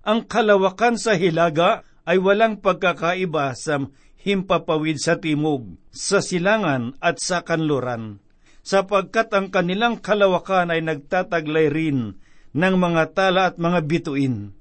Ang 0.07 0.19
kalawakan 0.23 0.95
sa 0.95 1.19
hilaga 1.19 1.83
ay 2.07 2.21
walang 2.23 2.63
pagkakaiba 2.63 3.51
sa 3.59 3.83
himpapawid 4.23 4.97
sa 5.03 5.19
timog, 5.19 5.75
sa 5.91 6.23
silangan 6.23 6.95
at 7.03 7.19
sa 7.19 7.43
kanluran, 7.43 8.23
sapagkat 8.63 9.29
ang 9.35 9.51
kanilang 9.51 9.99
kalawakan 9.99 10.73
ay 10.73 10.81
nagtataglay 10.81 11.69
rin 11.69 12.17
ng 12.55 12.75
mga 12.79 13.03
tala 13.13 13.53
at 13.53 13.59
mga 13.59 13.83
bituin. 13.85 14.55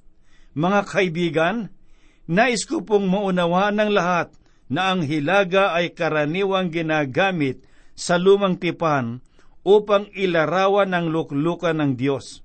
Mga 0.52 0.80
kaibigan, 0.84 1.56
nais 2.28 2.66
ko 2.66 2.82
pong 2.82 3.06
maunawaan 3.08 3.78
ng 3.80 3.90
lahat 3.94 4.34
na 4.68 4.92
ang 4.94 5.04
hilaga 5.04 5.76
ay 5.76 5.92
karaniwang 5.92 6.72
ginagamit 6.72 7.62
sa 7.94 8.16
lumang 8.16 8.56
tipan 8.58 9.20
upang 9.64 10.08
ilarawan 10.12 10.92
ang 10.92 11.08
luklukan 11.08 11.76
ng 11.76 11.96
Diyos. 11.96 12.44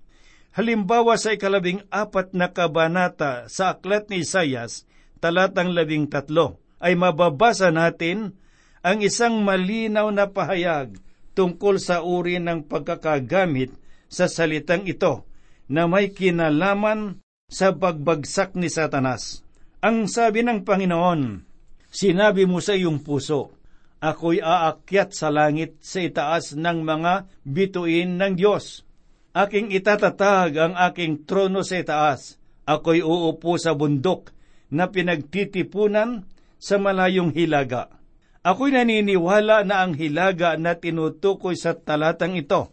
Halimbawa 0.56 1.16
sa 1.16 1.36
ikalabing 1.36 1.86
apat 1.94 2.34
na 2.34 2.50
kabanata 2.50 3.48
sa 3.52 3.78
aklat 3.78 4.10
ni 4.10 4.26
Isayas, 4.26 4.90
talatang 5.22 5.72
labing 5.72 6.10
tatlo, 6.10 6.58
ay 6.80 6.96
mababasa 6.96 7.70
natin 7.70 8.40
ang 8.80 9.04
isang 9.04 9.44
malinaw 9.44 10.08
na 10.10 10.32
pahayag 10.32 10.96
tungkol 11.36 11.78
sa 11.78 12.02
uri 12.04 12.40
ng 12.40 12.66
pagkakagamit 12.68 13.76
sa 14.08 14.32
salitang 14.32 14.88
ito 14.88 15.28
na 15.70 15.86
may 15.86 16.10
kinalaman 16.10 17.22
sa 17.52 17.76
pagbagsak 17.76 18.58
ni 18.58 18.72
Satanas. 18.72 19.46
Ang 19.80 20.10
sabi 20.10 20.44
ng 20.44 20.66
Panginoon, 20.66 21.49
Sinabi 21.90 22.46
mo 22.46 22.62
sa 22.62 22.78
iyong 22.78 23.02
puso, 23.02 23.58
Ako'y 24.00 24.40
aakyat 24.40 25.12
sa 25.12 25.28
langit 25.28 25.76
sa 25.84 26.00
itaas 26.00 26.56
ng 26.56 26.88
mga 26.88 27.28
bituin 27.44 28.16
ng 28.16 28.34
Diyos. 28.40 28.88
Aking 29.36 29.76
itatatag 29.76 30.56
ang 30.56 30.74
aking 30.80 31.28
trono 31.28 31.68
sa 31.68 31.84
itaas. 31.84 32.40
Ako'y 32.64 33.04
uupo 33.04 33.60
sa 33.60 33.76
bundok 33.76 34.32
na 34.72 34.88
pinagtitipunan 34.88 36.24
sa 36.56 36.80
malayong 36.80 37.36
hilaga. 37.36 37.92
Ako'y 38.40 38.72
naniniwala 38.72 39.68
na 39.68 39.84
ang 39.84 40.00
hilaga 40.00 40.56
na 40.56 40.80
tinutukoy 40.80 41.60
sa 41.60 41.76
talatang 41.76 42.40
ito 42.40 42.72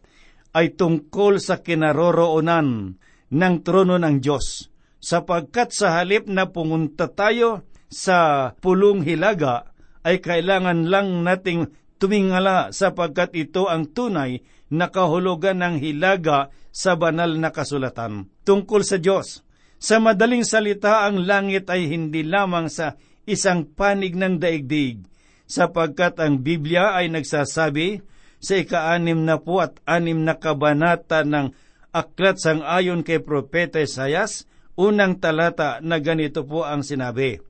ay 0.55 0.79
tungkol 0.79 1.43
sa 1.43 1.59
kinaroroonan 1.59 2.95
ng 3.35 3.55
trono 3.67 3.99
ng 3.99 4.23
Diyos, 4.23 4.71
sapagkat 5.03 5.75
sa 5.75 5.99
halip 5.99 6.31
na 6.31 6.55
pumunta 6.55 7.11
tayo 7.11 7.67
sa 7.91 8.51
pulong 8.59 9.03
hilaga, 9.07 9.71
ay 10.07 10.23
kailangan 10.23 10.87
lang 10.87 11.27
nating 11.27 11.75
tumingala 11.99 12.71
sapagkat 12.71 13.35
ito 13.35 13.67
ang 13.67 13.91
tunay 13.91 14.45
na 14.71 14.91
kahulugan 14.91 15.63
ng 15.63 15.77
hilaga 15.83 16.51
sa 16.71 16.95
banal 16.95 17.35
na 17.39 17.51
kasulatan 17.51 18.31
tungkol 18.47 18.87
sa 18.87 19.01
Diyos. 19.03 19.43
Sa 19.77 20.01
madaling 20.01 20.47
salita, 20.47 21.05
ang 21.05 21.27
langit 21.27 21.69
ay 21.69 21.91
hindi 21.91 22.25
lamang 22.25 22.73
sa 22.73 22.97
isang 23.29 23.67
panig 23.67 24.17
ng 24.17 24.41
daigdig, 24.41 25.05
sapagkat 25.45 26.17
ang 26.23 26.41
Biblia 26.41 26.97
ay 26.97 27.13
nagsasabi 27.13 28.01
sa 28.41 28.55
ika-anim 28.57 29.27
na 29.27 29.37
po 29.43 29.61
at 29.61 29.77
anim 29.85 30.23
na 30.23 30.39
kabanata 30.39 31.27
ng 31.27 31.53
Aklat 31.97 32.37
sang 32.37 32.61
ayon 32.61 33.01
kay 33.01 33.25
Propeta 33.25 33.81
Isayas, 33.81 34.45
unang 34.77 35.17
talata 35.17 35.81
na 35.81 35.97
ganito 35.97 36.45
po 36.45 36.61
ang 36.61 36.85
sinabi. 36.85 37.41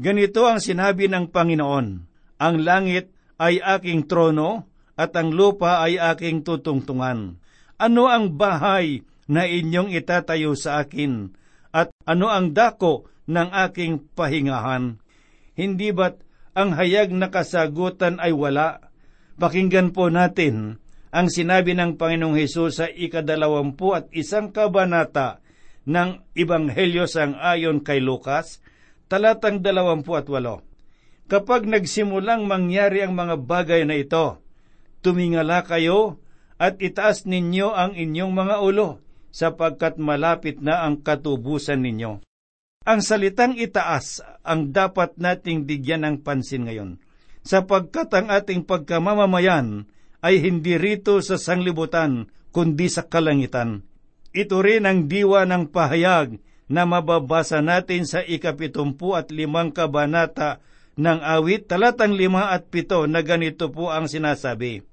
Ganito 0.00 0.48
ang 0.48 0.64
sinabi 0.64 1.12
ng 1.12 1.28
Panginoon, 1.28 1.86
Ang 2.40 2.56
langit 2.64 3.12
ay 3.36 3.60
aking 3.60 4.08
trono 4.08 4.64
at 4.96 5.12
ang 5.12 5.28
lupa 5.28 5.84
ay 5.84 6.00
aking 6.00 6.40
tutungtungan. 6.40 7.36
Ano 7.76 8.08
ang 8.08 8.32
bahay 8.32 9.04
na 9.28 9.44
inyong 9.44 9.92
itatayo 9.92 10.56
sa 10.56 10.80
akin 10.80 11.36
at 11.76 11.92
ano 12.08 12.32
ang 12.32 12.56
dako 12.56 13.12
ng 13.28 13.52
aking 13.68 14.08
pahingahan. 14.16 14.96
Hindi 15.52 15.92
ba't 15.92 16.16
ang 16.56 16.72
hayag 16.80 17.12
na 17.12 17.28
kasagutan 17.28 18.16
ay 18.24 18.32
wala? 18.32 18.88
Pakinggan 19.36 19.92
po 19.92 20.08
natin 20.08 20.80
ang 21.12 21.28
sinabi 21.28 21.76
ng 21.76 22.00
Panginoong 22.00 22.40
Hesus 22.40 22.80
sa 22.80 22.86
ikadalawampu 22.88 23.92
at 23.92 24.08
isang 24.16 24.48
kabanata 24.48 25.44
ng 25.84 26.24
Ibanghelyo 26.32 27.04
sang 27.04 27.36
ayon 27.36 27.84
kay 27.84 28.00
Lukas, 28.00 28.64
talatang 29.10 29.58
dalawampu 29.58 30.14
at 30.14 30.30
walo. 30.30 30.62
Kapag 31.26 31.66
nagsimulang 31.66 32.46
mangyari 32.46 33.02
ang 33.02 33.18
mga 33.18 33.42
bagay 33.42 33.82
na 33.82 33.98
ito, 33.98 34.38
tumingala 35.02 35.66
kayo 35.66 36.22
at 36.62 36.78
itaas 36.78 37.26
ninyo 37.26 37.74
ang 37.74 37.98
inyong 37.98 38.30
mga 38.30 38.56
ulo, 38.62 39.02
sapagkat 39.34 39.98
malapit 39.98 40.62
na 40.62 40.86
ang 40.86 41.02
katubusan 41.02 41.82
ninyo. 41.82 42.22
Ang 42.86 43.00
salitang 43.04 43.58
itaas 43.58 44.24
ang 44.42 44.74
dapat 44.74 45.18
nating 45.18 45.66
bigyan 45.66 46.06
ng 46.06 46.16
pansin 46.24 46.66
ngayon, 46.66 46.98
sapagkat 47.46 48.10
ang 48.14 48.30
ating 48.30 48.66
pagkamamamayan 48.66 49.86
ay 50.20 50.42
hindi 50.42 50.76
rito 50.76 51.18
sa 51.22 51.40
sanglibutan, 51.40 52.28
kundi 52.50 52.90
sa 52.90 53.06
kalangitan. 53.06 53.86
Ito 54.34 54.62
rin 54.62 54.84
ang 54.86 55.06
diwa 55.06 55.46
ng 55.46 55.70
pahayag 55.70 56.42
na 56.70 56.86
mababasa 56.86 57.58
natin 57.58 58.06
sa 58.06 58.22
ikapitumpu 58.22 59.18
at 59.18 59.34
limang 59.34 59.74
kabanata 59.74 60.62
ng 60.94 61.18
awit, 61.18 61.66
talatang 61.66 62.14
lima 62.14 62.54
at 62.54 62.70
pito 62.70 63.10
na 63.10 63.26
ganito 63.26 63.74
po 63.74 63.90
ang 63.90 64.06
sinasabi. 64.06 64.86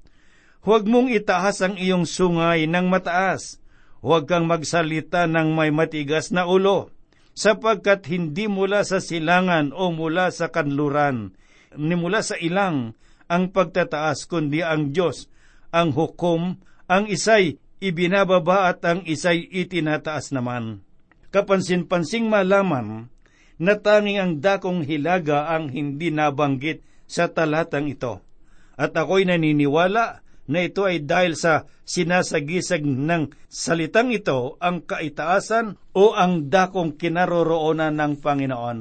Huwag 0.66 0.90
mong 0.90 1.14
itaas 1.14 1.62
ang 1.62 1.78
iyong 1.78 2.10
sungay 2.10 2.66
ng 2.66 2.90
mataas, 2.90 3.62
huwag 4.02 4.26
kang 4.26 4.50
magsalita 4.50 5.30
ng 5.30 5.54
may 5.54 5.70
matigas 5.70 6.34
na 6.34 6.50
ulo, 6.50 6.90
sapagkat 7.38 8.10
hindi 8.10 8.50
mula 8.50 8.82
sa 8.82 8.98
silangan 8.98 9.70
o 9.70 9.94
mula 9.94 10.34
sa 10.34 10.50
kanluran, 10.50 11.38
ni 11.78 11.94
mula 11.94 12.26
sa 12.26 12.42
ilang 12.42 12.98
ang 13.30 13.54
pagtataas, 13.54 14.26
kundi 14.26 14.66
ang 14.66 14.90
Diyos, 14.96 15.30
ang 15.70 15.94
hukom, 15.94 16.58
ang 16.90 17.06
isay 17.06 17.62
ibinababa 17.78 18.72
at 18.72 18.82
ang 18.82 19.06
isay 19.06 19.46
itinataas 19.46 20.34
naman. 20.34 20.87
Kapansin-pansing 21.32 22.32
malaman 22.32 23.12
na 23.58 23.74
tanging 23.76 24.20
ang 24.22 24.34
dakong 24.40 24.86
hilaga 24.86 25.50
ang 25.52 25.74
hindi 25.74 26.14
nabanggit 26.14 26.86
sa 27.10 27.28
talatang 27.28 27.90
ito. 27.90 28.22
At 28.78 28.94
ako'y 28.94 29.26
naniniwala 29.26 30.22
na 30.48 30.60
ito 30.64 30.88
ay 30.88 31.04
dahil 31.04 31.36
sa 31.36 31.68
sinasagisag 31.84 32.86
ng 32.86 33.34
salitang 33.52 34.16
ito 34.16 34.56
ang 34.64 34.86
kaitaasan 34.86 35.76
o 35.92 36.16
ang 36.16 36.48
dakong 36.48 36.96
kinaroroonan 36.96 37.98
ng 37.98 38.14
Panginoon. 38.24 38.80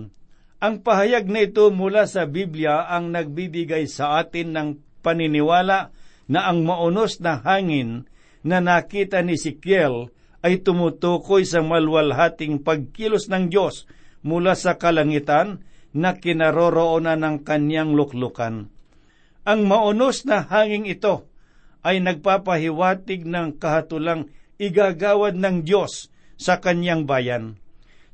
Ang 0.57 0.75
pahayag 0.81 1.27
na 1.29 1.45
ito 1.45 1.69
mula 1.75 2.09
sa 2.09 2.25
Biblia 2.25 2.87
ang 2.87 3.13
nagbibigay 3.13 3.85
sa 3.91 4.23
atin 4.23 4.57
ng 4.57 4.69
paniniwala 5.05 5.93
na 6.27 6.41
ang 6.49 6.67
maunos 6.67 7.23
na 7.23 7.39
hangin 7.43 8.09
na 8.47 8.63
nakita 8.63 9.23
ni 9.23 9.37
Sikiel 9.37 10.11
ay 10.47 10.63
tumutukoy 10.63 11.43
sa 11.43 11.59
malwalhating 11.59 12.63
pagkilos 12.63 13.27
ng 13.27 13.51
Diyos 13.51 13.91
mula 14.23 14.55
sa 14.55 14.79
kalangitan 14.79 15.67
na 15.91 16.15
kinaroroonan 16.15 17.19
ng 17.19 17.37
kanyang 17.43 17.99
luklukan. 17.99 18.71
Ang 19.43 19.61
maunos 19.67 20.23
na 20.23 20.47
hanging 20.47 20.87
ito 20.87 21.27
ay 21.83 21.99
nagpapahiwatig 21.99 23.27
ng 23.27 23.59
kahatulang 23.59 24.31
igagawad 24.63 25.35
ng 25.35 25.67
Diyos 25.67 26.15
sa 26.39 26.63
kanyang 26.63 27.11
bayan. 27.11 27.59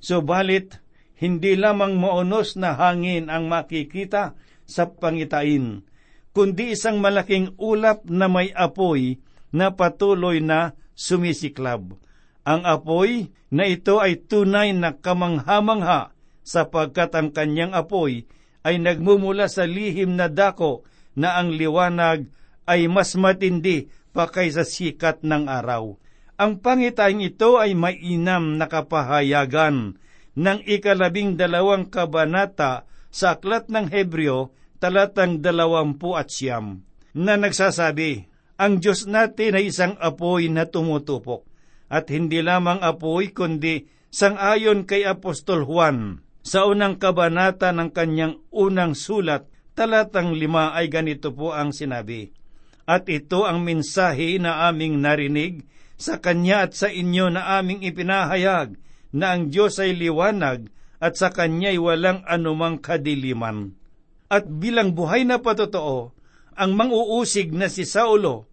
Subalit, 0.00 0.80
hindi 1.20 1.52
lamang 1.54 2.00
maunos 2.00 2.56
na 2.56 2.72
hangin 2.74 3.28
ang 3.28 3.52
makikita 3.52 4.34
sa 4.64 4.88
pangitain, 4.88 5.84
kundi 6.32 6.74
isang 6.74 6.98
malaking 6.98 7.54
ulap 7.60 8.08
na 8.08 8.26
may 8.26 8.48
apoy 8.56 9.20
na 9.52 9.70
patuloy 9.76 10.40
na 10.40 10.74
sumisiklab. 10.96 12.01
Ang 12.42 12.66
apoy 12.66 13.30
na 13.54 13.70
ito 13.70 14.02
ay 14.02 14.26
tunay 14.26 14.74
na 14.74 14.98
kamanghamangha 14.98 16.10
sapagkat 16.42 17.14
ang 17.14 17.30
kanyang 17.30 17.70
apoy 17.70 18.26
ay 18.66 18.82
nagmumula 18.82 19.46
sa 19.46 19.62
lihim 19.66 20.18
na 20.18 20.26
dako 20.26 20.82
na 21.14 21.38
ang 21.38 21.54
liwanag 21.54 22.26
ay 22.66 22.90
mas 22.90 23.14
matindi 23.14 23.90
pa 24.10 24.26
kaysa 24.30 24.66
sikat 24.66 25.22
ng 25.22 25.46
araw. 25.46 25.98
Ang 26.38 26.58
pangitaing 26.58 27.22
ito 27.22 27.62
ay 27.62 27.78
mainam 27.78 28.58
na 28.58 28.66
kapahayagan 28.66 29.94
ng 30.34 30.58
ikalabing 30.64 31.38
dalawang 31.38 31.86
kabanata 31.92 32.88
sa 33.12 33.36
Aklat 33.36 33.68
ng 33.68 33.92
Hebreo, 33.92 34.56
talatang 34.80 35.44
dalawampu 35.44 36.16
at 36.16 36.32
siyam, 36.32 36.80
na 37.12 37.36
nagsasabi, 37.36 38.26
Ang 38.56 38.80
Diyos 38.80 39.04
natin 39.04 39.60
ay 39.60 39.68
isang 39.68 39.94
apoy 40.00 40.48
na 40.48 40.64
tumutupok, 40.64 41.44
at 41.92 42.08
hindi 42.08 42.40
lamang 42.40 42.80
apoy 42.80 43.36
kundi 43.36 43.84
sangayon 44.08 44.88
kay 44.88 45.04
Apostol 45.04 45.68
Juan 45.68 46.24
sa 46.42 46.66
unang 46.66 46.98
kabanata 46.98 47.70
ng 47.70 47.94
kanyang 47.94 48.40
unang 48.50 48.98
sulat, 48.98 49.46
talatang 49.78 50.34
lima 50.34 50.74
ay 50.74 50.90
ganito 50.90 51.30
po 51.30 51.54
ang 51.54 51.70
sinabi, 51.70 52.34
At 52.82 53.06
ito 53.06 53.46
ang 53.46 53.62
mensahe 53.62 54.42
na 54.42 54.66
aming 54.66 54.98
narinig 54.98 55.62
sa 55.94 56.18
Kanya 56.18 56.66
at 56.66 56.74
sa 56.74 56.90
inyo 56.90 57.30
na 57.30 57.62
aming 57.62 57.86
ipinahayag, 57.86 58.74
na 59.14 59.38
ang 59.38 59.54
Diyos 59.54 59.78
ay 59.78 59.94
liwanag 59.94 60.66
at 60.98 61.14
sa 61.14 61.30
Kanya'y 61.30 61.78
walang 61.78 62.26
anumang 62.26 62.82
kadiliman. 62.82 63.78
At 64.26 64.50
bilang 64.50 64.98
buhay 64.98 65.22
na 65.22 65.38
patotoo, 65.38 66.10
ang 66.58 66.74
manguusig 66.74 67.54
na 67.54 67.70
si 67.70 67.86
Saulo 67.86 68.50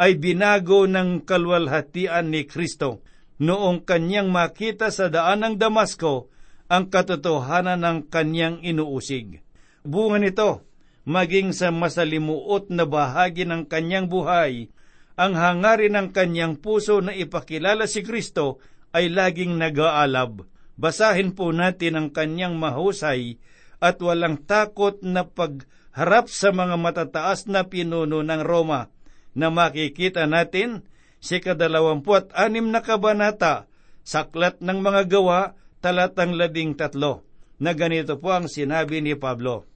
ay 0.00 0.16
binago 0.16 0.88
ng 0.88 1.24
kalwalhatian 1.26 2.32
ni 2.32 2.48
Kristo 2.48 3.04
noong 3.42 3.82
kanyang 3.82 4.30
makita 4.30 4.88
sa 4.94 5.10
daan 5.10 5.42
ng 5.42 5.54
Damasco 5.58 6.30
ang 6.70 6.88
katotohanan 6.88 7.82
ng 7.82 7.98
kanyang 8.08 8.62
inuusig. 8.64 9.44
Bunga 9.82 10.22
nito, 10.22 10.64
maging 11.04 11.52
sa 11.52 11.74
masalimuot 11.74 12.70
na 12.70 12.86
bahagi 12.86 13.44
ng 13.44 13.66
kanyang 13.66 14.06
buhay, 14.06 14.70
ang 15.18 15.36
hangarin 15.36 15.98
ng 15.98 16.08
kanyang 16.14 16.56
puso 16.56 17.02
na 17.04 17.12
ipakilala 17.12 17.84
si 17.84 18.00
Kristo 18.00 18.62
ay 18.96 19.12
laging 19.12 19.60
nag-aalab. 19.60 20.48
Basahin 20.78 21.36
po 21.36 21.52
natin 21.52 21.98
ang 22.00 22.08
kanyang 22.08 22.56
mahusay 22.56 23.36
at 23.82 24.00
walang 24.00 24.40
takot 24.40 25.02
na 25.04 25.28
pagharap 25.28 26.32
sa 26.32 26.54
mga 26.54 26.80
matataas 26.80 27.44
na 27.50 27.68
pinuno 27.68 28.24
ng 28.24 28.40
Roma 28.40 28.88
na 29.32 29.48
makikita 29.48 30.28
natin 30.28 30.84
si 31.22 31.38
kadalawampuat 31.38 32.34
anim 32.34 32.68
na 32.68 32.84
kabanata 32.84 33.70
saklat 34.02 34.58
ng 34.58 34.78
mga 34.82 35.02
gawa 35.08 35.54
talatang 35.82 36.38
labing 36.38 36.78
tatlo, 36.78 37.26
na 37.58 37.74
ganito 37.74 38.18
po 38.18 38.34
ang 38.34 38.46
sinabi 38.46 39.02
ni 39.02 39.18
Pablo. 39.18 39.66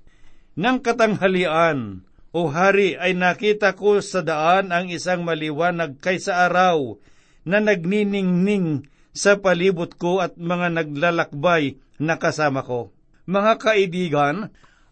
Nang 0.54 0.80
katanghalian, 0.80 2.06
o 2.36 2.52
hari, 2.52 2.94
ay 3.00 3.16
nakita 3.16 3.74
ko 3.74 3.98
sa 4.04 4.20
daan 4.22 4.70
ang 4.70 4.92
isang 4.92 5.24
maliwanag 5.24 5.98
kaysa 5.98 6.46
araw 6.46 7.00
na 7.48 7.64
nagniningning 7.64 8.86
sa 9.16 9.40
palibot 9.40 9.96
ko 9.96 10.20
at 10.20 10.36
mga 10.36 10.76
naglalakbay 10.76 11.80
na 11.96 12.20
kasama 12.20 12.60
ko. 12.60 12.92
Mga 13.24 13.52
kaibigan, 13.56 14.36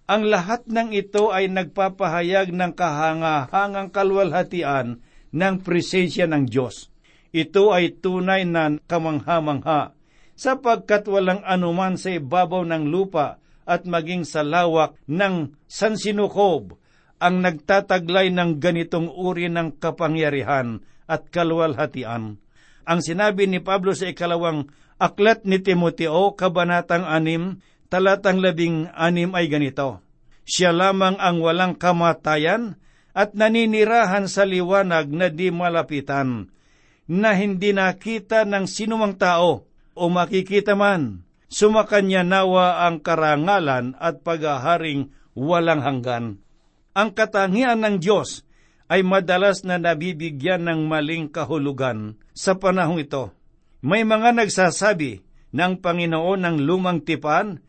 ang 0.05 0.29
lahat 0.29 0.69
ng 0.69 0.93
ito 0.93 1.33
ay 1.33 1.49
nagpapahayag 1.49 2.53
ng 2.53 2.73
kahangahangang 2.77 3.89
kalwalhatian 3.89 5.01
ng 5.33 5.55
presensya 5.65 6.29
ng 6.29 6.45
Diyos. 6.45 6.93
Ito 7.35 7.73
ay 7.75 7.99
tunay 7.99 8.47
na 8.47 8.77
kamangha-mangha 8.85 9.97
sapagkat 10.37 11.09
walang 11.09 11.43
anuman 11.43 11.97
sa 11.97 12.13
ibabaw 12.15 12.63
ng 12.69 12.85
lupa 12.87 13.41
at 13.65 13.89
maging 13.89 14.29
sa 14.29 14.45
lawak 14.45 14.95
ng 15.09 15.57
sansinukob 15.65 16.77
ang 17.17 17.41
nagtataglay 17.41 18.29
ng 18.29 18.61
ganitong 18.61 19.09
uri 19.09 19.49
ng 19.49 19.81
kapangyarihan 19.81 20.85
at 21.09 21.33
kalwalhatian. 21.33 22.37
Ang 22.85 23.01
sinabi 23.01 23.49
ni 23.49 23.65
Pablo 23.65 23.97
sa 23.97 24.13
ikalawang 24.13 24.69
aklat 25.01 25.49
ni 25.49 25.57
Timoteo, 25.65 26.37
Kabanatang 26.37 27.09
anim, 27.09 27.65
talatang 27.95 28.43
labing 28.43 28.91
anim 28.91 29.31
ay 29.39 29.47
ganito, 29.47 30.03
Siya 30.43 30.75
lamang 30.75 31.15
ang 31.23 31.39
walang 31.39 31.79
kamatayan 31.79 32.75
at 33.15 33.39
naninirahan 33.39 34.27
sa 34.27 34.43
liwanag 34.43 35.15
na 35.15 35.31
di 35.31 35.55
malapitan, 35.55 36.51
na 37.07 37.39
hindi 37.39 37.71
nakita 37.71 38.43
ng 38.43 38.67
sinumang 38.67 39.15
tao 39.15 39.71
o 39.95 40.03
makikita 40.11 40.75
man, 40.75 41.23
sumakanya 41.47 42.27
nawa 42.27 42.83
ang 42.83 42.99
karangalan 42.99 43.95
at 44.03 44.27
paghaharing 44.27 45.15
walang 45.39 45.79
hanggan. 45.79 46.43
Ang 46.99 47.15
katangian 47.15 47.79
ng 47.79 48.03
Diyos 48.03 48.43
ay 48.91 49.07
madalas 49.07 49.63
na 49.63 49.79
nabibigyan 49.79 50.67
ng 50.67 50.91
maling 50.91 51.31
kahulugan 51.31 52.19
sa 52.35 52.59
panahong 52.59 53.07
ito. 53.07 53.31
May 53.87 54.03
mga 54.03 54.35
nagsasabi 54.35 55.23
ng 55.55 55.79
Panginoon 55.79 56.43
ng 56.43 56.57
lumang 56.59 57.07
tipan 57.07 57.63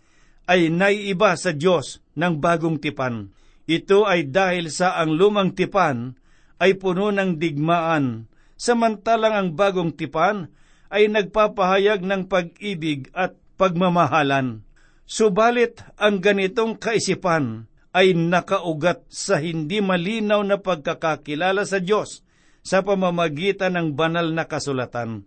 ay 0.45 0.69
naiiba 0.69 1.33
sa 1.37 1.53
Diyos 1.53 2.01
ng 2.17 2.37
bagong 2.37 2.77
tipan. 2.77 3.33
Ito 3.65 4.05
ay 4.05 4.29
dahil 4.29 4.69
sa 4.69 4.97
ang 5.01 5.17
lumang 5.17 5.57
tipan 5.57 6.17
ay 6.61 6.77
puno 6.77 7.09
ng 7.09 7.41
digmaan, 7.41 8.29
samantalang 8.55 9.35
ang 9.35 9.49
bagong 9.57 9.97
tipan 9.97 10.53
ay 10.93 11.09
nagpapahayag 11.09 12.05
ng 12.05 12.29
pag-ibig 12.29 13.09
at 13.11 13.33
pagmamahalan. 13.57 14.61
Subalit 15.05 15.81
ang 15.97 16.21
ganitong 16.21 16.77
kaisipan 16.77 17.69
ay 17.95 18.13
nakaugat 18.13 19.05
sa 19.07 19.39
hindi 19.41 19.79
malinaw 19.79 20.41
na 20.43 20.59
pagkakakilala 20.61 21.63
sa 21.65 21.81
Diyos 21.81 22.25
sa 22.65 22.81
pamamagitan 22.81 23.77
ng 23.77 23.87
banal 23.93 24.33
na 24.33 24.49
kasulatan. 24.49 25.25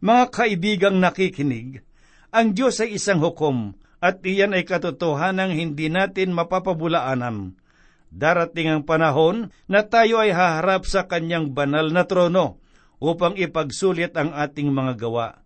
Mga 0.00 0.24
kaibigang 0.32 0.96
nakikinig, 0.96 1.84
ang 2.32 2.56
Diyos 2.56 2.80
ay 2.80 2.96
isang 2.96 3.20
hukom 3.20 3.76
at 3.98 4.22
iyan 4.22 4.54
ay 4.54 4.62
katotohanang 4.62 5.54
hindi 5.54 5.90
natin 5.90 6.30
mapapabulaanan. 6.34 7.58
Darating 8.08 8.68
ang 8.72 8.82
panahon 8.88 9.52
na 9.68 9.84
tayo 9.84 10.22
ay 10.22 10.32
haharap 10.32 10.88
sa 10.88 11.04
kanyang 11.04 11.52
banal 11.52 11.92
na 11.92 12.08
trono 12.08 12.62
upang 13.02 13.36
ipagsulit 13.36 14.16
ang 14.16 14.32
ating 14.32 14.72
mga 14.72 14.96
gawa. 14.96 15.44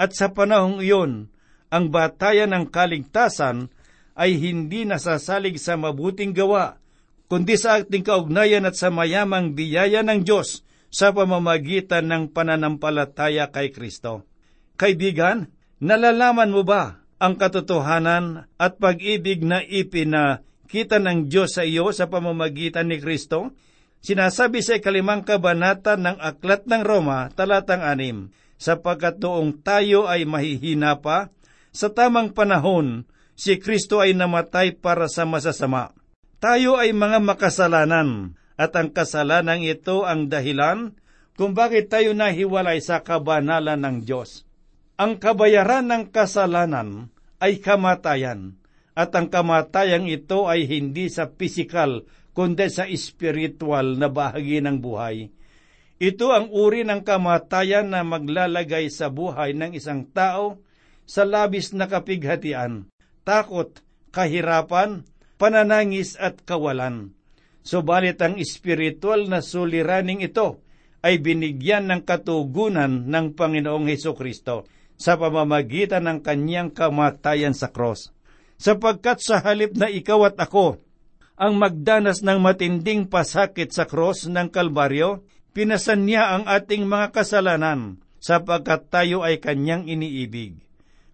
At 0.00 0.16
sa 0.16 0.34
panahong 0.34 0.82
iyon, 0.82 1.30
ang 1.70 1.88
batayan 1.94 2.52
ng 2.52 2.68
kaligtasan 2.68 3.70
ay 4.18 4.36
hindi 4.36 4.84
nasasalig 4.84 5.56
sa 5.62 5.78
mabuting 5.78 6.34
gawa, 6.36 6.76
kundi 7.30 7.56
sa 7.56 7.80
ating 7.80 8.04
kaugnayan 8.04 8.68
at 8.68 8.76
sa 8.76 8.92
mayamang 8.92 9.56
biyaya 9.56 10.04
ng 10.04 10.26
Diyos 10.26 10.66
sa 10.92 11.14
pamamagitan 11.16 12.04
ng 12.10 12.34
pananampalataya 12.34 13.48
kay 13.48 13.72
Kristo. 13.72 14.28
Kaibigan, 14.76 15.48
nalalaman 15.80 16.52
mo 16.52 16.66
ba 16.66 17.01
ang 17.22 17.38
katotohanan 17.38 18.50
at 18.58 18.82
pag-ibig 18.82 19.46
na 19.46 19.62
ipinakita 19.62 20.98
ng 20.98 21.30
Diyos 21.30 21.54
sa 21.54 21.62
iyo 21.62 21.94
sa 21.94 22.10
pamamagitan 22.10 22.90
ni 22.90 22.98
Kristo? 22.98 23.54
Sinasabi 24.02 24.66
sa 24.66 24.82
ikalimang 24.82 25.22
kabanata 25.22 25.94
ng 25.94 26.18
Aklat 26.18 26.66
ng 26.66 26.82
Roma, 26.82 27.30
talatang 27.30 27.86
anim, 27.86 28.34
sapagkat 28.58 29.22
noong 29.22 29.62
tayo 29.62 30.10
ay 30.10 30.26
mahihina 30.26 30.98
pa, 30.98 31.30
sa 31.70 31.94
tamang 31.94 32.34
panahon, 32.34 33.06
si 33.38 33.62
Kristo 33.62 34.02
ay 34.02 34.18
namatay 34.18 34.74
para 34.74 35.06
sa 35.06 35.22
masasama. 35.22 35.94
Tayo 36.42 36.74
ay 36.74 36.90
mga 36.90 37.22
makasalanan, 37.22 38.34
at 38.58 38.74
ang 38.74 38.90
kasalanan 38.90 39.62
ito 39.62 40.02
ang 40.02 40.26
dahilan 40.26 40.98
kung 41.38 41.54
bakit 41.54 41.86
tayo 41.86 42.10
nahiwalay 42.18 42.82
sa 42.82 43.06
kabanalan 43.06 43.78
ng 43.78 43.96
Diyos. 44.02 44.42
Ang 44.98 45.22
kabayaran 45.22 45.86
ng 45.86 46.04
kasalanan 46.10 47.11
ay 47.42 47.58
kamatayan, 47.58 48.54
at 48.94 49.10
ang 49.18 49.26
kamatayan 49.26 50.06
ito 50.06 50.46
ay 50.46 50.70
hindi 50.70 51.10
sa 51.10 51.26
pisikal 51.26 52.06
kundi 52.38 52.70
sa 52.70 52.86
espiritual 52.86 53.98
na 53.98 54.06
bahagi 54.06 54.62
ng 54.62 54.78
buhay. 54.78 55.34
Ito 55.98 56.30
ang 56.30 56.46
uri 56.54 56.86
ng 56.86 57.02
kamatayan 57.02 57.90
na 57.90 58.06
maglalagay 58.06 58.90
sa 58.94 59.10
buhay 59.10 59.58
ng 59.58 59.74
isang 59.74 60.06
tao 60.06 60.62
sa 61.02 61.26
labis 61.26 61.74
na 61.74 61.90
kapighatian, 61.90 62.86
takot, 63.26 63.82
kahirapan, 64.14 65.02
pananangis 65.34 66.14
at 66.18 66.46
kawalan. 66.46 67.10
Subalit 67.62 68.18
ang 68.22 68.38
espiritual 68.38 69.30
na 69.30 69.42
suliraning 69.42 70.22
ito 70.22 70.62
ay 71.02 71.18
binigyan 71.18 71.90
ng 71.90 72.02
katugunan 72.06 73.10
ng 73.10 73.34
Panginoong 73.34 73.90
Heso 73.90 74.14
Kristo 74.14 74.66
sa 75.02 75.18
pamamagitan 75.18 76.06
ng 76.06 76.18
kanyang 76.22 76.70
kamatayan 76.70 77.58
sa 77.58 77.74
cross. 77.74 78.14
Sapagkat 78.62 79.18
sa 79.18 79.42
halip 79.42 79.74
na 79.74 79.90
ikaw 79.90 80.30
at 80.30 80.38
ako 80.38 80.78
ang 81.34 81.58
magdanas 81.58 82.22
ng 82.22 82.38
matinding 82.38 83.10
pasakit 83.10 83.74
sa 83.74 83.82
cross 83.82 84.30
ng 84.30 84.46
Kalbaryo, 84.46 85.26
pinasan 85.50 86.06
niya 86.06 86.38
ang 86.38 86.46
ating 86.46 86.86
mga 86.86 87.10
kasalanan 87.10 87.98
sapagkat 88.22 88.86
tayo 88.86 89.26
ay 89.26 89.42
kanyang 89.42 89.90
iniibig. 89.90 90.62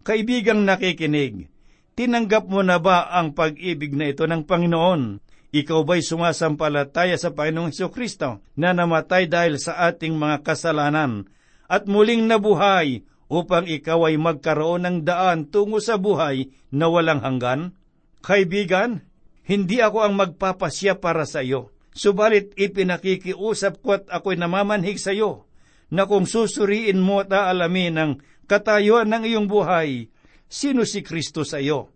Kaibigang 0.04 0.68
nakikinig, 0.68 1.48
tinanggap 1.96 2.44
mo 2.44 2.60
na 2.60 2.76
ba 2.76 3.08
ang 3.08 3.32
pag-ibig 3.32 3.96
na 3.96 4.12
ito 4.12 4.28
ng 4.28 4.44
Panginoon? 4.44 5.24
Ikaw 5.48 5.80
ba'y 5.80 6.04
sumasampalataya 6.04 7.16
sa 7.16 7.32
Panginoong 7.32 7.72
Heso 7.72 7.88
Kristo 7.88 8.44
na 8.52 8.76
namatay 8.76 9.32
dahil 9.32 9.56
sa 9.56 9.80
ating 9.88 10.12
mga 10.12 10.44
kasalanan 10.44 11.24
at 11.64 11.88
muling 11.88 12.28
nabuhay 12.28 13.00
upang 13.28 13.68
ikaw 13.68 14.08
ay 14.08 14.16
magkaroon 14.16 14.88
ng 14.88 14.96
daan 15.04 15.48
tungo 15.52 15.78
sa 15.78 16.00
buhay 16.00 16.48
na 16.72 16.88
walang 16.88 17.20
hanggan? 17.20 17.76
Kaibigan, 18.24 19.04
hindi 19.48 19.80
ako 19.80 20.04
ang 20.04 20.14
magpapasya 20.16 21.00
para 21.00 21.24
sa 21.24 21.40
iyo. 21.40 21.72
Subalit 21.96 22.52
ipinakikiusap 22.56 23.80
ko 23.80 23.96
at 23.96 24.04
ako'y 24.12 24.36
namamanhig 24.36 25.00
sa 25.00 25.16
iyo, 25.16 25.48
na 25.88 26.04
kung 26.04 26.28
susuriin 26.28 27.00
mo 27.00 27.24
at 27.24 27.32
aalamin 27.32 27.96
ang 27.96 28.12
katayuan 28.44 29.08
ng 29.08 29.24
iyong 29.24 29.48
buhay, 29.48 30.12
sino 30.48 30.84
si 30.84 31.00
Kristo 31.00 31.48
sa 31.48 31.60
iyo? 31.60 31.92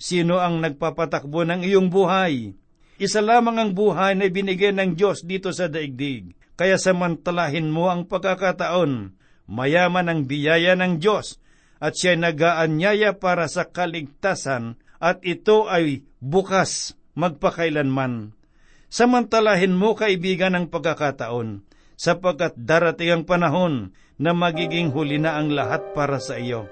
Sino 0.00 0.40
ang 0.42 0.64
nagpapatakbo 0.64 1.44
ng 1.44 1.60
iyong 1.64 1.88
buhay? 1.88 2.56
Isa 2.98 3.20
lamang 3.20 3.58
ang 3.58 3.70
buhay 3.74 4.14
na 4.14 4.30
binigay 4.30 4.70
ng 4.70 4.94
Diyos 4.94 5.26
dito 5.26 5.50
sa 5.50 5.66
daigdig. 5.66 6.34
Kaya 6.54 6.78
samantalahin 6.78 7.66
mo 7.66 7.90
ang 7.90 8.06
pagkakataon. 8.06 9.18
Mayaman 9.44 10.08
ang 10.08 10.20
biyaya 10.24 10.72
ng 10.76 11.00
Diyos 11.00 11.36
at 11.82 12.00
siya 12.00 12.16
nagaanyaya 12.16 13.20
para 13.20 13.44
sa 13.44 13.68
kaligtasan 13.68 14.80
at 14.96 15.20
ito 15.20 15.68
ay 15.68 16.00
bukas 16.24 16.96
magpakailanman. 17.12 18.32
Samantalahin 18.88 19.76
mo 19.76 19.92
kaibigan 19.92 20.56
ang 20.56 20.72
pagkakataon 20.72 21.60
sapagkat 21.94 22.56
darating 22.56 23.10
ang 23.10 23.24
panahon 23.28 23.74
na 24.16 24.32
magiging 24.32 24.94
huli 24.94 25.18
na 25.18 25.36
ang 25.36 25.50
lahat 25.50 25.92
para 25.92 26.22
sa 26.22 26.38
iyo. 26.38 26.70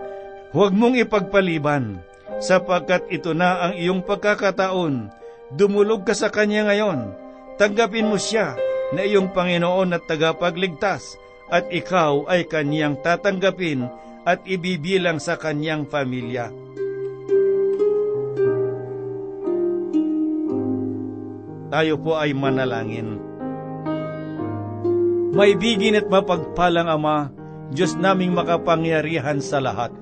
Huwag 0.55 0.73
mong 0.73 0.97
ipagpaliban 0.97 2.01
sapagkat 2.39 3.11
ito 3.11 3.37
na 3.37 3.69
ang 3.69 3.75
iyong 3.77 4.03
pagkakataon. 4.07 5.11
Dumulog 5.53 6.09
ka 6.09 6.17
sa 6.17 6.33
Kanya 6.33 6.73
ngayon. 6.73 7.13
Tanggapin 7.61 8.09
mo 8.09 8.17
siya 8.17 8.57
na 8.97 9.05
iyong 9.05 9.33
Panginoon 9.37 9.93
at 9.93 10.09
tagapagligtas 10.09 11.21
at 11.53 11.69
ikaw 11.69 12.25
ay 12.33 12.49
Kanyang 12.49 13.05
tatanggapin 13.05 13.85
at 14.25 14.41
ibibilang 14.49 15.21
sa 15.21 15.37
Kanyang 15.37 15.85
pamilya. 15.85 16.49
Tayo 21.69 21.95
po 22.01 22.17
ay 22.17 22.33
manalangin. 22.33 23.21
May 25.33 25.57
bigin 25.57 25.97
at 25.97 26.09
mapagpalang 26.09 26.89
Ama, 26.89 27.33
Diyos 27.73 27.97
naming 27.97 28.37
makapangyarihan 28.37 29.41
sa 29.41 29.61
lahat. 29.61 29.93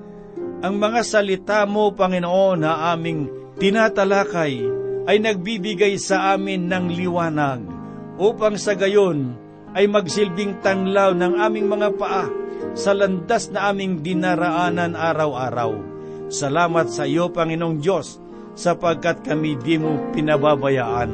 Ang 0.59 0.75
mga 0.75 1.01
salita 1.07 1.63
mo, 1.63 1.95
Panginoon, 1.95 2.67
na 2.67 2.91
aming 2.91 3.31
tinatalakay 3.55 4.59
ay 5.07 5.17
nagbibigay 5.23 5.95
sa 5.95 6.35
amin 6.35 6.67
ng 6.67 6.91
liwanag 6.91 7.63
upang 8.19 8.59
sa 8.59 8.75
gayon 8.75 9.40
ay 9.71 9.87
magsilbing 9.87 10.59
tanglaw 10.59 11.15
ng 11.15 11.33
aming 11.39 11.67
mga 11.67 11.89
paa 11.95 12.27
sa 12.75 12.91
landas 12.95 13.51
na 13.51 13.71
aming 13.71 13.99
dinaraanan 14.03 14.95
araw-araw. 14.95 15.71
Salamat 16.31 16.87
sa 16.87 17.03
iyo, 17.03 17.27
Panginoong 17.31 17.79
Diyos, 17.83 18.19
sapagkat 18.55 19.23
kami 19.23 19.59
di 19.59 19.75
mo 19.75 20.11
pinababayaan. 20.15 21.11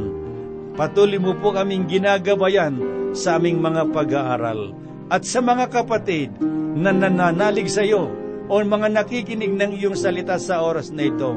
Patuloy 0.78 1.18
mo 1.18 1.34
po 1.42 1.54
kaming 1.54 1.90
ginagabayan 1.90 2.78
sa 3.18 3.42
aming 3.42 3.58
mga 3.58 3.90
pag-aaral 3.90 4.78
at 5.10 5.26
sa 5.26 5.42
mga 5.42 5.74
kapatid 5.74 6.38
na 6.78 6.94
nananalig 6.94 7.66
sa 7.66 7.82
iyo 7.82 8.14
o 8.46 8.54
mga 8.62 8.94
nakikinig 8.94 9.58
ng 9.58 9.74
iyong 9.74 9.98
salita 9.98 10.38
sa 10.38 10.62
oras 10.62 10.94
na 10.94 11.10
ito. 11.10 11.34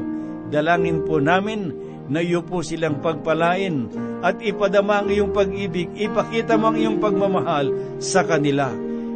Dalangin 0.53 1.01
po 1.07 1.17
namin 1.17 1.73
na 2.05 2.21
iyo 2.21 2.45
po 2.45 2.61
silang 2.61 3.01
pagpalain 3.01 3.89
at 4.21 4.37
ipadama 4.41 5.01
ang 5.01 5.09
iyong 5.09 5.33
pag-ibig, 5.33 5.89
ipakita 5.97 6.55
mo 6.55 6.69
ang 6.69 6.77
iyong 6.77 6.97
pagmamahal 7.01 7.97
sa 7.97 8.21
kanila. 8.21 8.69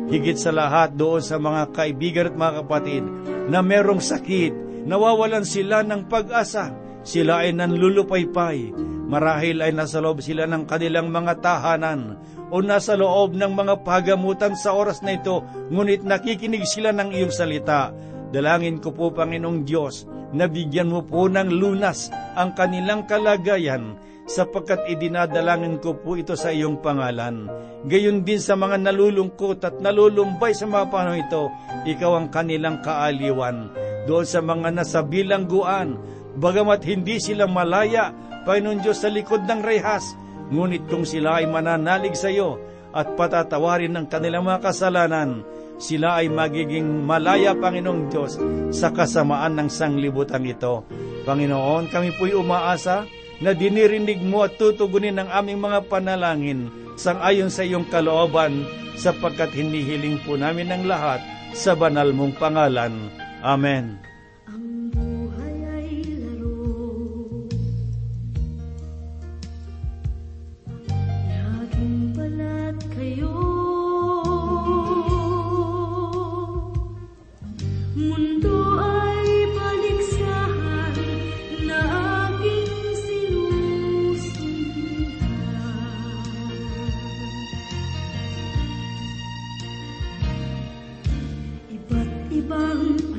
Higit 0.10 0.38
sa 0.38 0.54
lahat 0.54 0.94
doon 0.98 1.22
sa 1.22 1.42
mga 1.42 1.74
kaibigan 1.74 2.30
at 2.30 2.36
mga 2.38 2.54
kapatid 2.66 3.04
na 3.50 3.62
merong 3.62 4.02
sakit, 4.02 4.86
nawawalan 4.86 5.46
sila 5.46 5.82
ng 5.82 6.10
pag-asa, 6.10 6.74
sila 7.06 7.46
ay 7.46 7.54
nanlulupaypay, 7.54 8.74
Marahil 9.06 9.62
ay 9.62 9.70
nasa 9.70 10.02
loob 10.02 10.26
sila 10.26 10.50
ng 10.50 10.66
kanilang 10.66 11.14
mga 11.14 11.38
tahanan 11.38 12.18
o 12.50 12.58
nasa 12.66 12.98
loob 12.98 13.38
ng 13.38 13.54
mga 13.54 13.86
pagamutan 13.86 14.58
sa 14.58 14.74
oras 14.74 15.06
na 15.06 15.14
ito, 15.14 15.46
ngunit 15.70 16.02
nakikinig 16.02 16.66
sila 16.66 16.90
ng 16.90 17.14
iyong 17.14 17.34
salita. 17.34 17.94
Dalangin 18.34 18.82
ko 18.82 18.90
po, 18.98 19.14
Panginoong 19.14 19.62
Diyos, 19.62 20.10
na 20.34 20.50
bigyan 20.50 20.90
mo 20.90 21.06
po 21.06 21.30
ng 21.30 21.54
lunas 21.54 22.10
ang 22.34 22.58
kanilang 22.58 23.06
kalagayan 23.06 23.94
sapagkat 24.26 24.90
idinadalangin 24.90 25.78
ko 25.82 25.98
po 25.98 26.18
ito 26.18 26.34
sa 26.34 26.50
iyong 26.50 26.82
pangalan. 26.82 27.46
Gayon 27.86 28.26
din 28.26 28.42
sa 28.42 28.58
mga 28.58 28.82
nalulungkot 28.82 29.62
at 29.62 29.78
nalulumbay 29.78 30.54
sa 30.58 30.66
mga 30.66 30.86
panahon 30.90 31.22
ito, 31.22 31.44
ikaw 31.86 32.18
ang 32.18 32.28
kanilang 32.34 32.82
kaaliwan. 32.82 33.70
Doon 34.10 34.26
sa 34.26 34.42
mga 34.42 34.74
nasa 34.74 35.06
bilangguan, 35.06 35.98
bagamat 36.38 36.82
hindi 36.86 37.22
sila 37.22 37.46
malaya 37.46 38.14
Panginoon 38.46 38.86
Diyos, 38.86 39.02
sa 39.02 39.10
likod 39.10 39.50
ng 39.50 39.62
rehas, 39.66 40.14
ngunit 40.54 40.86
kung 40.86 41.02
sila 41.02 41.42
ay 41.42 41.50
mananalig 41.50 42.14
sa 42.14 42.30
iyo 42.30 42.62
at 42.94 43.18
patatawarin 43.18 43.98
ng 43.98 44.06
kanilang 44.06 44.46
mga 44.46 44.70
kasalanan, 44.70 45.42
sila 45.82 46.22
ay 46.22 46.30
magiging 46.30 47.04
malaya, 47.04 47.58
Panginoong 47.58 48.08
Diyos, 48.08 48.38
sa 48.72 48.94
kasamaan 48.94 49.58
ng 49.60 49.68
sanglibutan 49.68 50.46
ito. 50.46 50.86
Panginoon, 51.26 51.90
kami 51.90 52.14
po'y 52.16 52.38
umaasa 52.38 53.04
na 53.44 53.52
dinirinig 53.52 54.24
mo 54.24 54.48
at 54.48 54.56
tutugunin 54.56 55.20
ang 55.20 55.30
aming 55.32 55.60
mga 55.60 55.88
panalangin 55.92 56.72
sang 56.96 57.20
ayon 57.20 57.52
sa 57.52 57.68
iyong 57.68 57.88
kalooban 57.92 58.64
sapagkat 58.96 59.52
hinihiling 59.52 60.16
po 60.24 60.40
namin 60.40 60.72
ang 60.72 60.84
lahat 60.88 61.20
sa 61.52 61.76
banal 61.76 62.12
mong 62.16 62.36
pangalan. 62.40 63.12
Amen. 63.44 64.15
帮 92.48 93.15